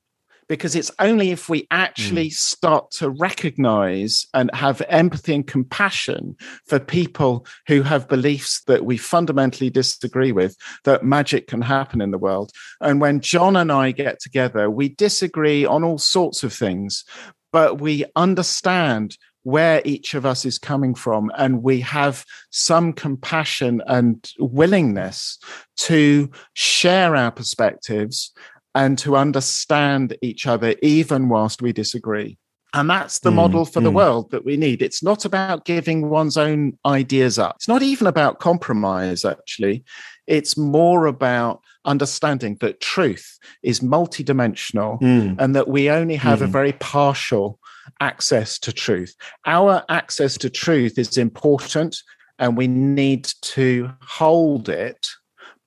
[0.48, 2.32] because it's only if we actually mm.
[2.32, 6.36] start to recognize and have empathy and compassion
[6.66, 12.10] for people who have beliefs that we fundamentally disagree with that magic can happen in
[12.10, 12.50] the world.
[12.80, 17.04] And when John and I get together, we disagree on all sorts of things,
[17.52, 23.80] but we understand where each of us is coming from and we have some compassion
[23.86, 25.38] and willingness
[25.76, 28.32] to share our perspectives
[28.74, 32.38] and to understand each other even whilst we disagree.
[32.74, 33.84] And that's the mm, model for mm.
[33.84, 34.82] the world that we need.
[34.82, 37.56] It's not about giving one's own ideas up.
[37.56, 39.84] It's not even about compromise, actually.
[40.26, 45.36] It's more about understanding that truth is multidimensional mm.
[45.38, 46.50] and that we only have a mm.
[46.50, 47.58] very partial
[48.00, 49.14] access to truth.
[49.46, 51.96] Our access to truth is important
[52.38, 55.06] and we need to hold it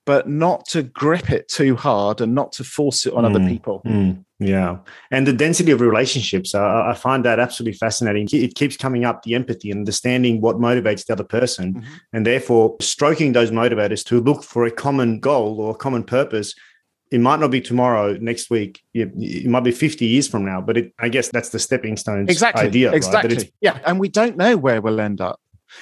[0.05, 3.47] but not to grip it too hard and not to force it on mm, other
[3.47, 3.81] people.
[3.85, 4.77] Mm, yeah.
[5.11, 8.27] And the density of relationships, uh, I find that absolutely fascinating.
[8.31, 11.93] It keeps coming up the empathy and understanding what motivates the other person, mm-hmm.
[12.13, 16.55] and therefore stroking those motivators to look for a common goal or a common purpose.
[17.11, 18.81] It might not be tomorrow, next week.
[18.93, 21.97] It, it might be 50 years from now, but it, I guess that's the stepping
[21.97, 22.91] stones exactly, idea.
[22.93, 23.35] Exactly.
[23.35, 23.51] Right?
[23.59, 23.79] Yeah.
[23.85, 25.39] And we don't know where we'll end up.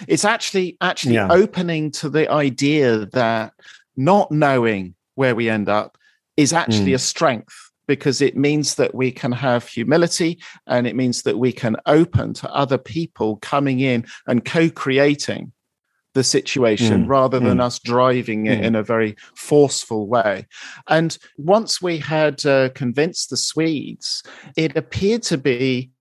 [0.08, 1.30] It's actually actually yeah.
[1.32, 3.54] opening to the idea that
[4.00, 5.98] not knowing where we end up
[6.38, 6.96] is actually mm.
[6.96, 11.52] a strength because it means that we can have humility and it means that we
[11.52, 15.52] can open to other people coming in and co-creating
[16.14, 17.10] the situation mm.
[17.10, 17.62] rather than mm.
[17.62, 18.64] us driving it mm.
[18.64, 20.48] in a very forceful way.
[20.88, 24.24] And once we had uh, convinced the Swedes,
[24.56, 25.92] it appeared to be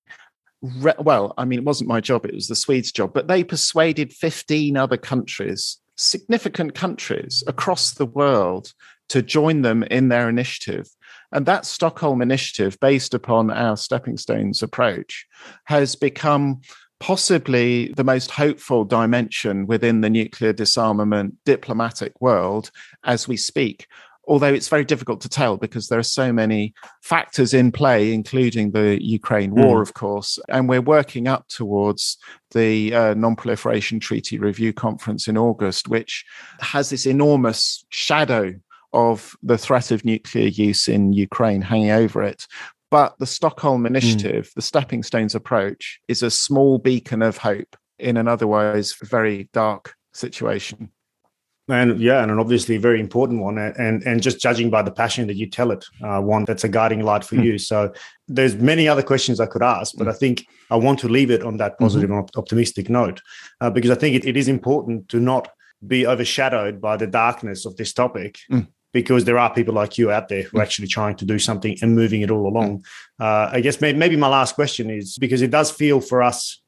[0.60, 4.12] well, I mean, it wasn't my job, it was the Swedes' job, but they persuaded
[4.12, 8.72] 15 other countries significant countries across the world
[9.08, 10.88] to join them in their initiative.
[11.32, 15.26] And that Stockholm initiative, based upon our stepping stones approach,
[15.64, 16.62] has become
[17.00, 22.70] possibly the most hopeful dimension within the nuclear disarmament diplomatic world
[23.04, 23.86] as we speak
[24.28, 28.70] although it's very difficult to tell because there are so many factors in play, including
[28.70, 29.82] the Ukraine war, mm.
[29.82, 30.38] of course.
[30.48, 32.18] And we're working up towards
[32.52, 36.24] the uh, Non Proliferation Treaty Review Conference in August, which
[36.60, 38.54] has this enormous shadow
[38.92, 42.46] of the threat of nuclear use in Ukraine hanging over it.
[42.90, 43.88] But the Stockholm mm.
[43.88, 44.54] Initiative, mm.
[44.54, 49.94] the Stepping Stones approach, is a small beacon of hope in an otherwise very dark
[50.12, 50.90] situation
[51.68, 55.26] and yeah, and an obviously very important one, and and just judging by the passion
[55.26, 57.44] that you tell it, uh, one that's a guiding light for mm.
[57.44, 57.58] you.
[57.58, 57.92] So
[58.26, 60.10] there's many other questions I could ask, but mm.
[60.10, 62.20] I think I want to leave it on that positive mm-hmm.
[62.20, 63.20] and optimistic note,
[63.60, 65.48] uh, because I think it, it is important to not
[65.86, 68.38] be overshadowed by the darkness of this topic.
[68.50, 68.68] Mm.
[68.90, 70.64] Because there are people like you out there who are mm.
[70.64, 72.84] actually trying to do something and moving it all along.
[73.20, 76.62] Uh, I guess maybe, maybe my last question is because it does feel for us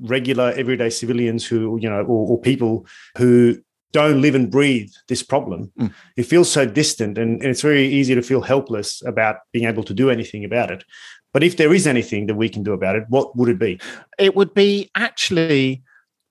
[0.00, 2.86] regular everyday civilians who you know or, or, people
[3.16, 3.58] who
[3.92, 5.72] don't live and breathe this problem.
[5.80, 5.92] Mm.
[6.16, 9.84] It feels so distant and, and it's very easy to feel helpless about being able
[9.84, 10.84] to do anything about it.
[11.32, 13.80] But if there is anything that we can do about it, what would it be?
[14.18, 15.82] It would be actually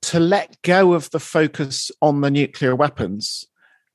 [0.03, 3.45] to let go of the focus on the nuclear weapons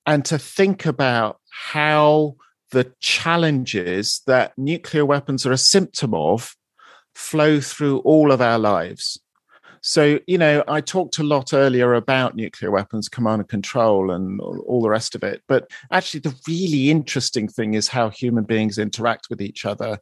[0.06, 2.36] and to think about how
[2.72, 6.56] the challenges that nuclear weapons are a symptom of
[7.14, 9.18] flow through all of our lives.
[9.83, 14.41] So, you know, I talked a lot earlier about nuclear weapons, command and control, and
[14.41, 15.43] all the rest of it.
[15.49, 19.99] But actually, the really interesting thing is how human beings interact with each other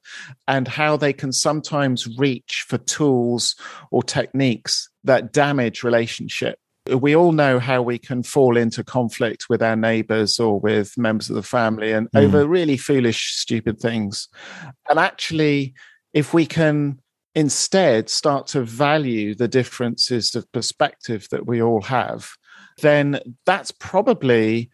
[0.49, 3.55] and how they can sometimes reach for tools
[3.91, 6.59] or techniques that damage relationship
[6.97, 11.29] we all know how we can fall into conflict with our neighbors or with members
[11.29, 12.23] of the family and mm.
[12.23, 14.29] over really foolish stupid things
[14.89, 15.75] and actually
[16.15, 16.99] if we can
[17.39, 22.31] instead start to value the differences of perspective that we all have,
[22.83, 24.69] then that's probably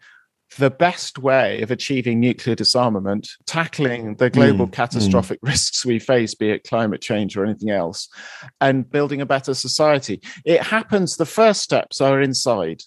[0.57, 5.47] the best way of achieving nuclear disarmament, tackling the global mm, catastrophic mm.
[5.49, 8.09] risks we face, be it climate change or anything else,
[8.59, 10.19] and building a better society.
[10.43, 12.81] It happens, the first steps are inside.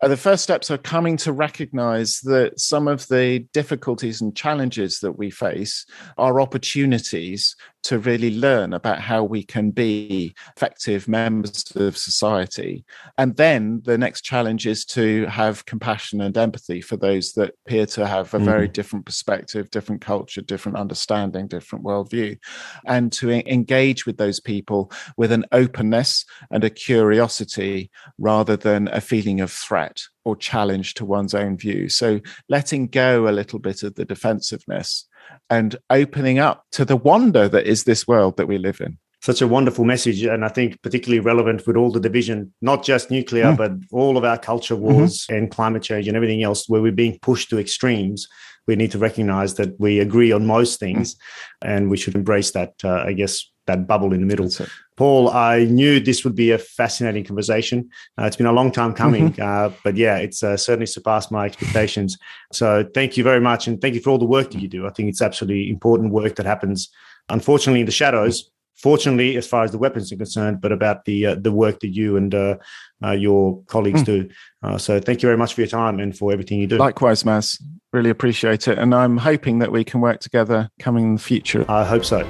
[0.00, 4.98] Uh, the first steps are coming to recognize that some of the difficulties and challenges
[4.98, 5.86] that we face
[6.18, 12.84] are opportunities to really learn about how we can be effective members of society.
[13.18, 17.86] And then the next challenge is to have compassion and empathy for those that appear
[17.86, 18.44] to have a mm.
[18.44, 22.38] very different perspective, different culture, different understanding, different worldview,
[22.86, 29.00] and to engage with those people with an openness and a curiosity rather than a
[29.00, 31.88] feeling of threat or challenge to one's own view.
[31.88, 35.08] So letting go a little bit of the defensiveness
[35.50, 38.98] and opening up to the wonder that is this world that we live in.
[39.20, 43.10] Such a wonderful message, and I think particularly relevant with all the division, not just
[43.10, 43.56] nuclear, mm.
[43.56, 45.34] but all of our culture wars mm-hmm.
[45.34, 48.26] and climate change and everything else, where we're being pushed to extremes.
[48.66, 51.18] We need to recognize that we agree on most things, mm.
[51.62, 52.72] and we should embrace that.
[52.82, 54.48] Uh, I guess that bubble in the middle.
[54.96, 57.88] Paul, I knew this would be a fascinating conversation.
[58.18, 59.42] Uh, it's been a long time coming, mm-hmm.
[59.42, 62.18] uh, but yeah, it's uh, certainly surpassed my expectations.
[62.52, 64.86] So thank you very much, and thank you for all the work that you do.
[64.86, 66.90] I think it's absolutely important work that happens,
[67.28, 68.50] unfortunately, in the shadows.
[68.76, 71.88] Fortunately, as far as the weapons are concerned, but about the uh, the work that
[71.88, 72.56] you and uh,
[73.04, 74.06] uh, your colleagues mm.
[74.06, 74.78] do.
[74.78, 76.78] so thank you very much for your time and for everything you do.
[76.78, 77.62] Likewise, Maz.
[77.92, 81.64] Really appreciate it, and I'm hoping that we can work together coming in the future.
[81.68, 82.26] I hope so.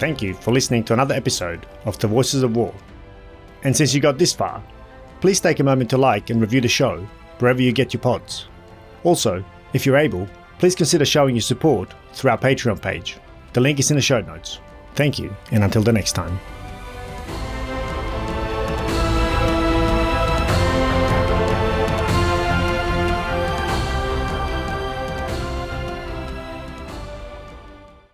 [0.00, 2.72] Thank you for listening to another episode of The Voices of War.
[3.64, 4.62] And since you got this far,
[5.20, 7.06] please take a moment to like and review the show
[7.38, 8.46] wherever you get your pods.
[9.04, 9.44] Also,
[9.74, 10.26] if you're able,
[10.58, 13.18] please consider showing your support through our Patreon page.
[13.52, 14.60] The link is in the show notes.
[14.94, 16.40] Thank you, and until the next time.